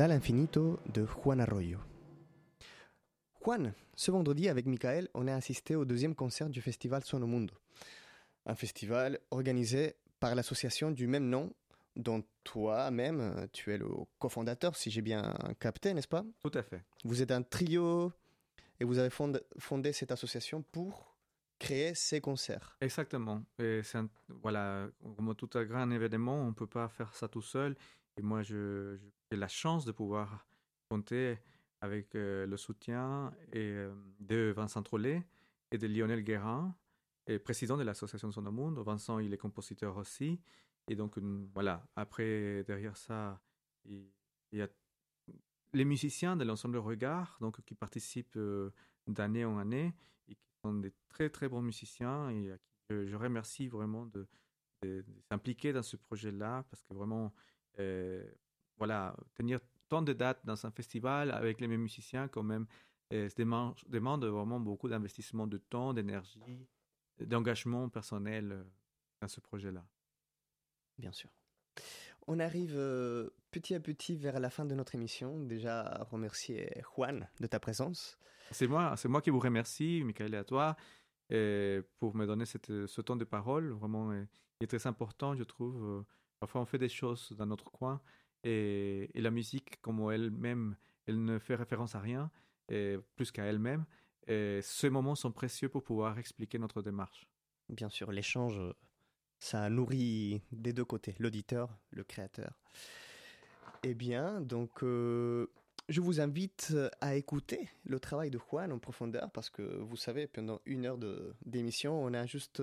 Dal 0.00 0.12
Infinito 0.12 0.80
de 0.86 1.04
Juan 1.04 1.42
Arroyo. 1.42 1.78
Juan, 3.44 3.74
ce 3.94 4.10
vendredi 4.10 4.48
avec 4.48 4.64
Michael, 4.64 5.10
on 5.12 5.28
a 5.28 5.34
assisté 5.34 5.76
au 5.76 5.84
deuxième 5.84 6.14
concert 6.14 6.48
du 6.48 6.62
festival 6.62 7.04
Sono 7.04 7.26
Mundo. 7.26 7.54
Un 8.46 8.54
festival 8.54 9.18
organisé 9.30 9.96
par 10.18 10.34
l'association 10.34 10.90
du 10.90 11.06
même 11.06 11.28
nom 11.28 11.52
dont 11.96 12.24
toi-même, 12.44 13.46
tu 13.52 13.74
es 13.74 13.76
le 13.76 13.88
cofondateur, 14.18 14.74
si 14.74 14.90
j'ai 14.90 15.02
bien 15.02 15.34
capté, 15.58 15.92
n'est-ce 15.92 16.08
pas? 16.08 16.24
Tout 16.42 16.52
à 16.54 16.62
fait. 16.62 16.82
Vous 17.04 17.20
êtes 17.20 17.30
un 17.30 17.42
trio 17.42 18.10
et 18.80 18.84
vous 18.84 18.96
avez 18.96 19.10
fondé, 19.10 19.40
fondé 19.58 19.92
cette 19.92 20.12
association 20.12 20.62
pour 20.72 21.14
créer 21.58 21.94
ces 21.94 22.22
concerts. 22.22 22.78
Exactement. 22.80 23.42
Et 23.58 23.82
c'est 23.84 23.98
voilà, 24.42 24.88
comme 25.14 25.34
tout 25.34 25.50
un 25.58 25.64
grand 25.64 25.90
événement, 25.90 26.36
on 26.36 26.46
ne 26.46 26.54
peut 26.54 26.66
pas 26.66 26.88
faire 26.88 27.14
ça 27.14 27.28
tout 27.28 27.42
seul. 27.42 27.76
Et 28.20 28.22
moi, 28.22 28.42
j'ai 28.42 28.98
la 29.30 29.48
chance 29.48 29.86
de 29.86 29.92
pouvoir 29.92 30.46
compter 30.90 31.38
avec 31.80 32.14
euh, 32.14 32.46
le 32.46 32.58
soutien 32.58 33.32
et, 33.54 33.70
euh, 33.70 33.94
de 34.18 34.52
Vincent 34.54 34.82
Trollet 34.82 35.26
et 35.70 35.78
de 35.78 35.86
Lionel 35.86 36.22
Guérin, 36.22 36.76
et 37.26 37.38
président 37.38 37.78
de 37.78 37.82
l'association 37.82 38.30
Son 38.30 38.42
Monde. 38.42 38.78
Vincent, 38.80 39.20
il 39.20 39.32
est 39.32 39.38
compositeur 39.38 39.96
aussi. 39.96 40.38
Et 40.88 40.96
donc, 40.96 41.16
voilà, 41.54 41.88
après, 41.96 42.62
derrière 42.64 42.98
ça, 42.98 43.40
il, 43.86 44.12
y 44.52 44.60
a 44.60 44.68
les 45.72 45.86
musiciens 45.86 46.36
de 46.36 46.44
l'ensemble 46.44 46.76
Regard, 46.76 47.38
donc, 47.40 47.62
qui 47.62 47.74
participent 47.74 48.36
euh, 48.36 48.70
d'année 49.06 49.46
en 49.46 49.56
année 49.56 49.94
et 50.28 50.34
qui 50.34 50.46
sont 50.62 50.74
des 50.74 50.92
très, 51.08 51.30
très 51.30 51.48
bons 51.48 51.62
musiciens 51.62 52.28
et 52.28 52.52
je, 52.90 53.16
remercie 53.16 53.66
vraiment 53.68 54.04
de, 54.04 54.28
s'impliquer 55.30 55.72
dans 55.72 55.82
ce 55.82 55.96
projet-là 55.96 56.66
parce 56.68 56.82
que 56.82 56.92
vraiment, 56.92 57.32
voilà, 58.76 59.16
tenir 59.34 59.60
tant 59.88 60.02
de 60.02 60.12
dates 60.12 60.44
dans 60.44 60.66
un 60.66 60.70
festival 60.70 61.30
avec 61.30 61.60
les 61.60 61.68
mêmes 61.68 61.82
musiciens, 61.82 62.28
quand 62.28 62.42
même, 62.42 62.66
euh, 63.12 63.28
demande, 63.36 63.74
demande 63.88 64.24
vraiment 64.24 64.60
beaucoup 64.60 64.88
d'investissement 64.88 65.46
de 65.46 65.58
temps, 65.58 65.92
d'énergie, 65.92 66.68
d'engagement 67.18 67.88
personnel 67.88 68.64
dans 69.20 69.28
ce 69.28 69.40
projet-là 69.40 69.84
bien 71.00 71.12
sûr. 71.12 71.30
On 72.26 72.38
arrive 72.38 72.74
euh, 72.76 73.30
petit 73.50 73.74
à 73.74 73.80
petit 73.80 74.16
vers 74.16 74.38
la 74.38 74.50
fin 74.50 74.64
de 74.64 74.74
notre 74.74 74.94
émission. 74.94 75.40
Déjà, 75.40 76.06
remercier 76.10 76.70
Juan 76.94 77.26
de 77.40 77.46
ta 77.46 77.58
présence. 77.58 78.18
C'est 78.52 78.68
moi, 78.68 78.94
c'est 78.96 79.08
moi 79.08 79.22
qui 79.22 79.30
vous 79.30 79.40
remercie, 79.40 80.02
Michael 80.04 80.34
et 80.34 80.36
à 80.36 80.44
toi, 80.44 80.76
et 81.30 81.80
pour 81.98 82.14
me 82.14 82.26
donner 82.26 82.44
cette, 82.44 82.86
ce 82.86 83.00
temps 83.00 83.16
de 83.16 83.24
parole. 83.24 83.70
Vraiment, 83.70 84.12
il 84.12 84.28
est 84.60 84.66
très 84.66 84.86
important, 84.86 85.34
je 85.34 85.44
trouve. 85.44 85.82
Euh, 85.82 86.02
parfois, 86.40 86.60
on 86.62 86.66
fait 86.66 86.78
des 86.78 86.88
choses 86.88 87.32
dans 87.36 87.46
notre 87.46 87.70
coin 87.70 88.00
et, 88.42 89.10
la 89.14 89.30
musique, 89.30 89.80
comme 89.80 90.10
elle-même, 90.10 90.76
elle 91.06 91.22
ne 91.22 91.38
fait 91.38 91.54
référence 91.54 91.94
à 91.94 92.00
rien, 92.00 92.30
plus 92.66 93.30
qu'à 93.30 93.44
elle-même. 93.44 93.84
Et 94.26 94.60
ces 94.62 94.90
moments 94.90 95.14
sont 95.14 95.32
précieux 95.32 95.68
pour 95.68 95.82
pouvoir 95.82 96.18
expliquer 96.18 96.58
notre 96.58 96.82
démarche. 96.82 97.28
Bien 97.68 97.88
sûr, 97.88 98.10
l'échange 98.12 98.60
ça 99.40 99.70
nourrit 99.70 100.42
des 100.52 100.72
deux 100.72 100.84
côtés, 100.84 101.16
l'auditeur, 101.18 101.76
le 101.90 102.04
créateur. 102.04 102.52
Eh 103.82 103.94
bien, 103.94 104.42
donc, 104.42 104.82
euh, 104.82 105.46
je 105.88 106.02
vous 106.02 106.20
invite 106.20 106.74
à 107.00 107.16
écouter 107.16 107.70
le 107.84 107.98
travail 107.98 108.30
de 108.30 108.38
Juan 108.38 108.70
en 108.70 108.78
profondeur 108.78 109.30
parce 109.32 109.48
que 109.48 109.62
vous 109.62 109.96
savez, 109.96 110.26
pendant 110.26 110.60
une 110.66 110.84
heure 110.84 110.98
d'émission, 111.46 112.04
on 112.04 112.12
a 112.12 112.26
juste 112.26 112.62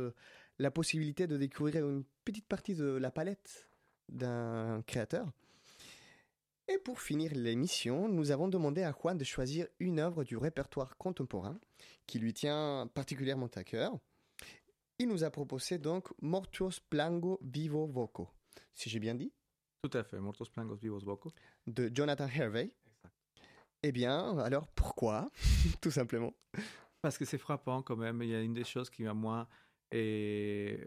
la 0.59 0.69
possibilité 0.69 1.25
de 1.25 1.38
découvrir 1.38 1.89
une 1.89 2.03
petite 2.23 2.47
partie 2.47 2.75
de 2.75 2.86
la 2.86 3.09
palette 3.09 3.66
d'un 4.09 4.81
créateur. 4.85 5.31
Et 6.69 6.77
pour 6.79 6.99
finir 6.99 7.31
l'émission, 7.33 8.09
nous 8.09 8.31
avons 8.31 8.49
demandé 8.49 8.83
à 8.83 8.91
Juan 8.91 9.17
de 9.17 9.23
choisir 9.23 9.67
une 9.79 9.99
œuvre 9.99 10.23
du 10.23 10.35
répertoire 10.35 10.97
contemporain 10.97 11.57
qui 12.07 12.19
lui 12.19 12.33
tient 12.33 12.89
particulièrement 12.93 13.49
à 13.55 13.63
cœur. 13.63 13.97
Il 14.99 15.07
nous 15.07 15.23
a 15.23 15.29
proposé 15.29 15.77
donc 15.77 16.09
Mortuos 16.21 16.81
Plango 16.89 17.39
Vivo 17.41 17.85
Voco. 17.85 18.29
Si 18.73 18.89
j'ai 18.89 18.99
bien 18.99 19.15
dit 19.15 19.31
Tout 19.81 19.97
à 19.97 20.03
fait, 20.03 20.19
Mortuos 20.19 20.49
Plangos 20.51 20.75
Vivos 20.75 20.99
Voco. 20.99 21.31
De 21.67 21.89
Jonathan 21.93 22.27
Hervey. 22.27 22.73
Exact. 22.85 23.15
Eh 23.83 23.91
bien, 23.91 24.37
alors 24.39 24.67
pourquoi 24.67 25.29
Tout 25.81 25.91
simplement? 25.91 26.33
Parce 27.01 27.17
que 27.17 27.25
c'est 27.25 27.37
frappant 27.37 27.81
quand 27.81 27.95
même. 27.95 28.21
Il 28.23 28.29
y 28.29 28.35
a 28.35 28.41
une 28.41 28.53
des 28.53 28.63
choses 28.63 28.89
qui, 28.89 29.05
à 29.05 29.13
moi, 29.13 29.47
et 29.91 30.79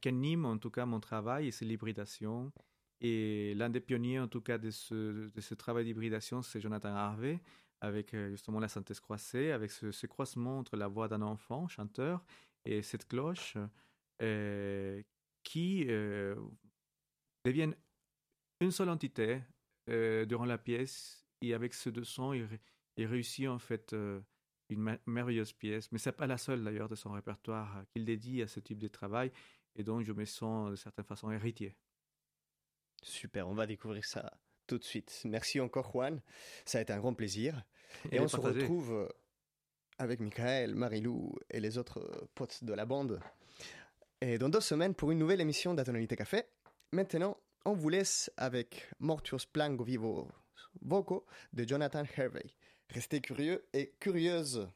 qui 0.00 0.08
anime 0.08 0.44
en 0.44 0.58
tout 0.58 0.70
cas 0.70 0.86
mon 0.86 1.00
travail, 1.00 1.52
c'est 1.52 1.64
l'hybridation. 1.64 2.52
Et 3.00 3.54
l'un 3.54 3.68
des 3.68 3.80
pionniers, 3.80 4.18
en 4.18 4.28
tout 4.28 4.40
cas, 4.40 4.56
de 4.56 4.70
ce, 4.70 5.28
de 5.28 5.40
ce 5.40 5.54
travail 5.54 5.84
d'hybridation, 5.84 6.40
c'est 6.40 6.60
Jonathan 6.60 6.94
Harvey, 6.94 7.40
avec 7.82 8.14
euh, 8.14 8.30
justement 8.30 8.58
la 8.58 8.68
synthèse 8.68 9.00
croisée, 9.00 9.52
avec 9.52 9.70
ce, 9.70 10.06
croisement 10.06 10.58
entre 10.58 10.76
la 10.76 10.88
voix 10.88 11.08
d'un 11.08 11.20
enfant, 11.20 11.68
chanteur, 11.68 12.24
et 12.64 12.82
cette 12.82 13.06
cloche 13.06 13.56
euh, 14.22 15.02
qui 15.42 15.84
euh, 15.88 16.34
deviennent 17.44 17.76
une 18.60 18.70
seule 18.70 18.88
entité 18.88 19.42
euh, 19.90 20.24
durant 20.24 20.46
la 20.46 20.58
pièce. 20.58 21.26
Et 21.42 21.54
avec 21.54 21.74
ce 21.74 21.90
deux 21.90 22.04
sons, 22.04 22.32
il, 22.32 22.48
réussit 23.06 23.46
en 23.46 23.58
fait 23.58 23.94
une 24.70 24.98
merveilleuse 25.06 25.52
pièce, 25.52 25.92
mais 25.92 25.98
c'est 25.98 26.12
pas 26.12 26.26
la 26.26 26.38
seule 26.38 26.64
d'ailleurs 26.64 26.88
de 26.88 26.94
son 26.94 27.12
répertoire 27.12 27.84
qu'il 27.92 28.06
dédie 28.06 28.40
à 28.40 28.48
ce 28.48 28.58
type 28.58 28.78
de 28.78 28.88
travail 28.88 29.30
et 29.76 29.84
donc 29.84 30.02
je 30.02 30.12
me 30.12 30.24
sens 30.24 30.70
de 30.70 30.76
certaine 30.76 31.04
façon 31.04 31.30
héritier. 31.30 31.76
Super, 33.02 33.48
on 33.48 33.54
va 33.54 33.66
découvrir 33.66 34.04
ça 34.04 34.32
tout 34.66 34.78
de 34.78 34.84
suite. 34.84 35.22
Merci 35.24 35.60
encore 35.60 35.90
Juan, 35.92 36.20
ça 36.64 36.78
a 36.78 36.80
été 36.80 36.92
un 36.92 36.98
grand 36.98 37.14
plaisir. 37.14 37.64
Et, 38.10 38.20
on 38.20 38.28
se 38.28 38.36
retrouve 38.36 39.08
avec 39.98 40.20
Michael, 40.20 40.74
Marilou 40.74 41.34
et 41.50 41.60
les 41.60 41.78
autres 41.78 42.00
euh, 42.00 42.28
potes 42.34 42.64
de 42.64 42.74
la 42.74 42.84
bande. 42.84 43.20
Et 44.20 44.38
dans 44.38 44.48
deux 44.48 44.60
semaines 44.60 44.94
pour 44.94 45.10
une 45.10 45.18
nouvelle 45.18 45.40
émission 45.40 45.72
d'Atonalité 45.72 46.16
Café. 46.16 46.44
Maintenant, 46.92 47.38
on 47.64 47.72
vous 47.72 47.88
laisse 47.88 48.30
avec 48.36 48.88
Mortius 49.00 49.46
Plango 49.46 49.84
Vivo 49.84 50.28
Voco 50.82 51.26
de 51.52 51.66
Jonathan 51.66 52.04
Hervey. 52.16 52.46
Restez 52.90 53.20
curieux 53.20 53.66
et 53.72 53.94
curieuses. 53.98 54.68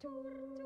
Tour. 0.00 0.59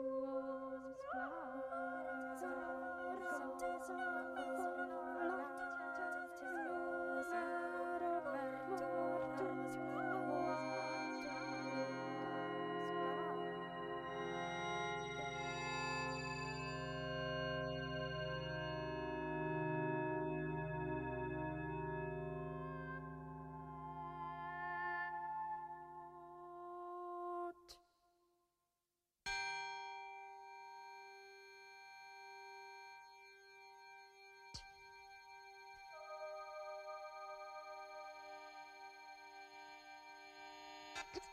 Thank 41.14 41.24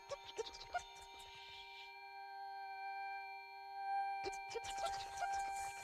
you. 4.54 5.81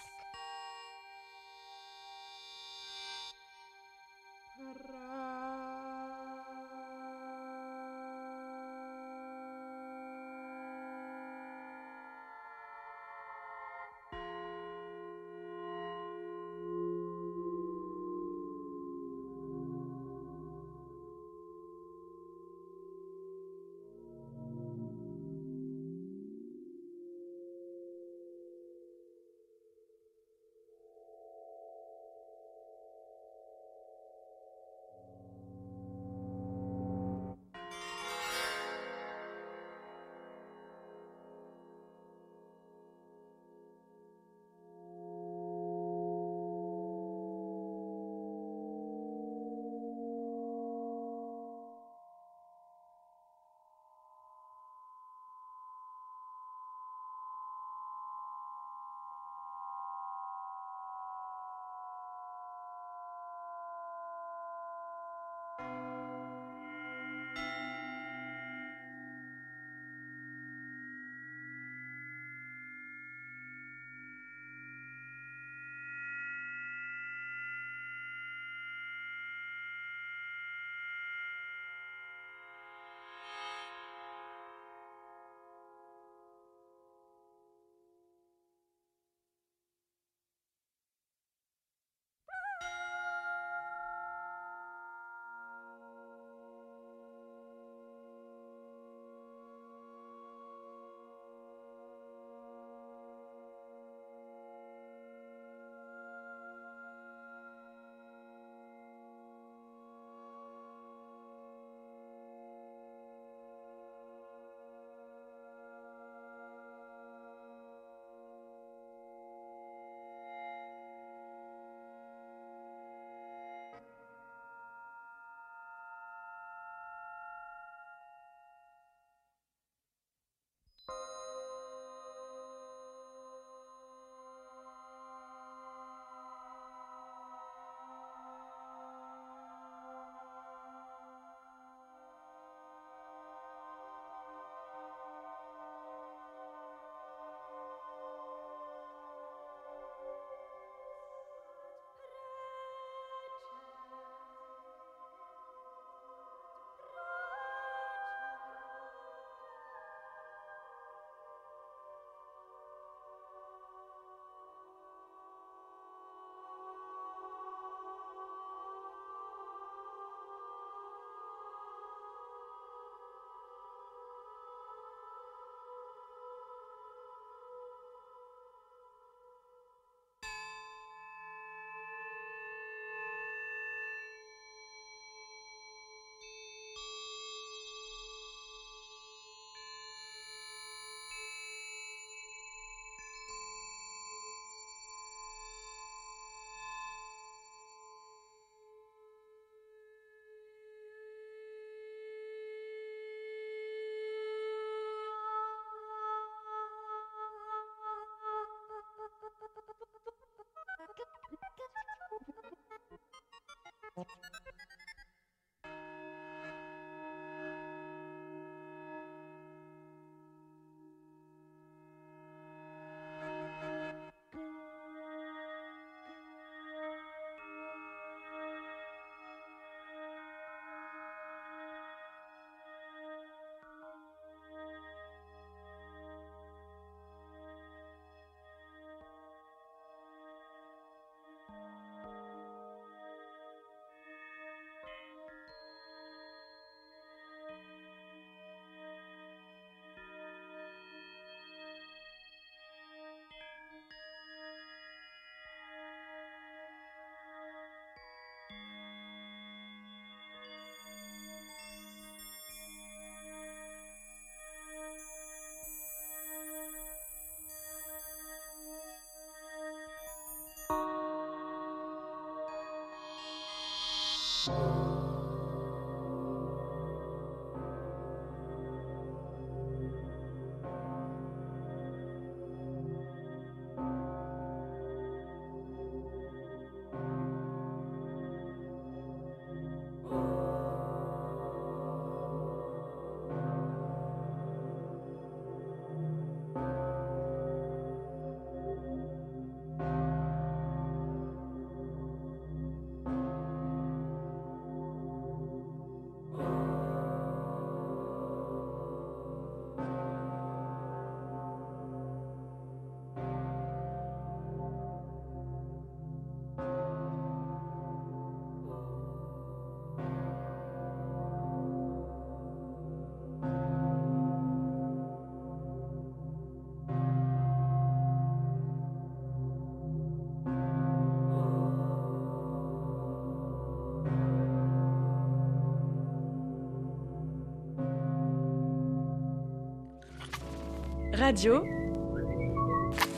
Radio 341.28 341.62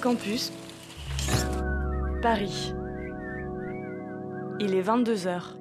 Campus 0.03 0.53
Paris. 2.21 2.75
Il 4.59 4.75
est 4.75 4.81
22 4.81 5.29
heures. 5.29 5.60